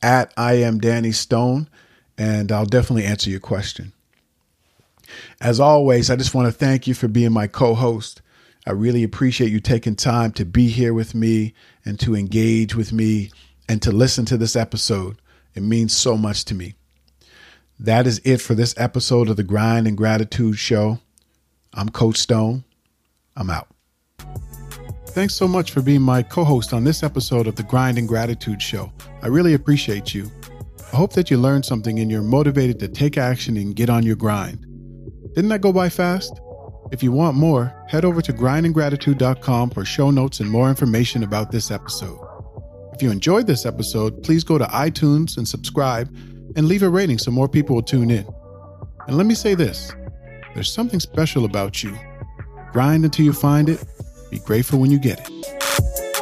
at 0.00 0.32
I 0.36 0.54
am 0.54 0.78
Danny 0.78 1.12
Stone, 1.12 1.68
and 2.16 2.50
I'll 2.50 2.66
definitely 2.66 3.04
answer 3.04 3.30
your 3.30 3.40
question. 3.40 3.92
As 5.40 5.60
always, 5.60 6.10
I 6.10 6.16
just 6.16 6.34
want 6.34 6.46
to 6.46 6.52
thank 6.52 6.86
you 6.86 6.94
for 6.94 7.08
being 7.08 7.32
my 7.32 7.46
co 7.46 7.74
host. 7.74 8.22
I 8.66 8.72
really 8.72 9.02
appreciate 9.02 9.50
you 9.50 9.60
taking 9.60 9.96
time 9.96 10.32
to 10.32 10.44
be 10.44 10.68
here 10.68 10.94
with 10.94 11.14
me 11.14 11.52
and 11.84 12.00
to 12.00 12.16
engage 12.16 12.74
with 12.74 12.92
me 12.92 13.30
and 13.68 13.82
to 13.82 13.92
listen 13.92 14.24
to 14.26 14.38
this 14.38 14.56
episode. 14.56 15.18
It 15.54 15.62
means 15.62 15.92
so 15.92 16.16
much 16.16 16.46
to 16.46 16.54
me. 16.54 16.74
That 17.80 18.06
is 18.06 18.20
it 18.24 18.40
for 18.40 18.54
this 18.54 18.72
episode 18.76 19.28
of 19.28 19.36
the 19.36 19.42
Grind 19.42 19.88
and 19.88 19.96
Gratitude 19.96 20.58
Show. 20.58 21.00
I'm 21.72 21.88
Coach 21.88 22.18
Stone. 22.18 22.62
I'm 23.36 23.50
out. 23.50 23.68
Thanks 25.08 25.34
so 25.34 25.48
much 25.48 25.72
for 25.72 25.82
being 25.82 26.00
my 26.00 26.22
co 26.22 26.44
host 26.44 26.72
on 26.72 26.84
this 26.84 27.02
episode 27.02 27.48
of 27.48 27.56
the 27.56 27.64
Grind 27.64 27.98
and 27.98 28.06
Gratitude 28.06 28.62
Show. 28.62 28.92
I 29.22 29.26
really 29.26 29.54
appreciate 29.54 30.14
you. 30.14 30.30
I 30.92 30.96
hope 30.96 31.14
that 31.14 31.32
you 31.32 31.36
learned 31.36 31.64
something 31.64 31.98
and 31.98 32.10
you're 32.10 32.22
motivated 32.22 32.78
to 32.78 32.88
take 32.88 33.18
action 33.18 33.56
and 33.56 33.74
get 33.74 33.90
on 33.90 34.04
your 34.04 34.16
grind. 34.16 34.64
Didn't 35.34 35.50
that 35.50 35.60
go 35.60 35.72
by 35.72 35.88
fast? 35.88 36.40
If 36.92 37.02
you 37.02 37.10
want 37.10 37.36
more, 37.36 37.74
head 37.88 38.04
over 38.04 38.22
to 38.22 38.32
grindandgratitude.com 38.32 39.70
for 39.70 39.84
show 39.84 40.12
notes 40.12 40.38
and 40.38 40.48
more 40.48 40.68
information 40.68 41.24
about 41.24 41.50
this 41.50 41.72
episode. 41.72 42.20
If 42.92 43.02
you 43.02 43.10
enjoyed 43.10 43.48
this 43.48 43.66
episode, 43.66 44.22
please 44.22 44.44
go 44.44 44.58
to 44.58 44.64
iTunes 44.66 45.36
and 45.36 45.48
subscribe 45.48 46.08
and 46.56 46.66
leave 46.66 46.82
a 46.82 46.88
rating 46.88 47.18
so 47.18 47.30
more 47.30 47.48
people 47.48 47.74
will 47.74 47.82
tune 47.82 48.10
in. 48.10 48.26
And 49.06 49.16
let 49.16 49.26
me 49.26 49.34
say 49.34 49.54
this 49.54 49.92
there's 50.54 50.72
something 50.72 51.00
special 51.00 51.44
about 51.44 51.82
you. 51.82 51.96
Grind 52.72 53.04
until 53.04 53.24
you 53.24 53.32
find 53.32 53.68
it, 53.68 53.84
be 54.30 54.38
grateful 54.38 54.78
when 54.78 54.90
you 54.90 54.98
get 54.98 55.20
it. 55.20 56.13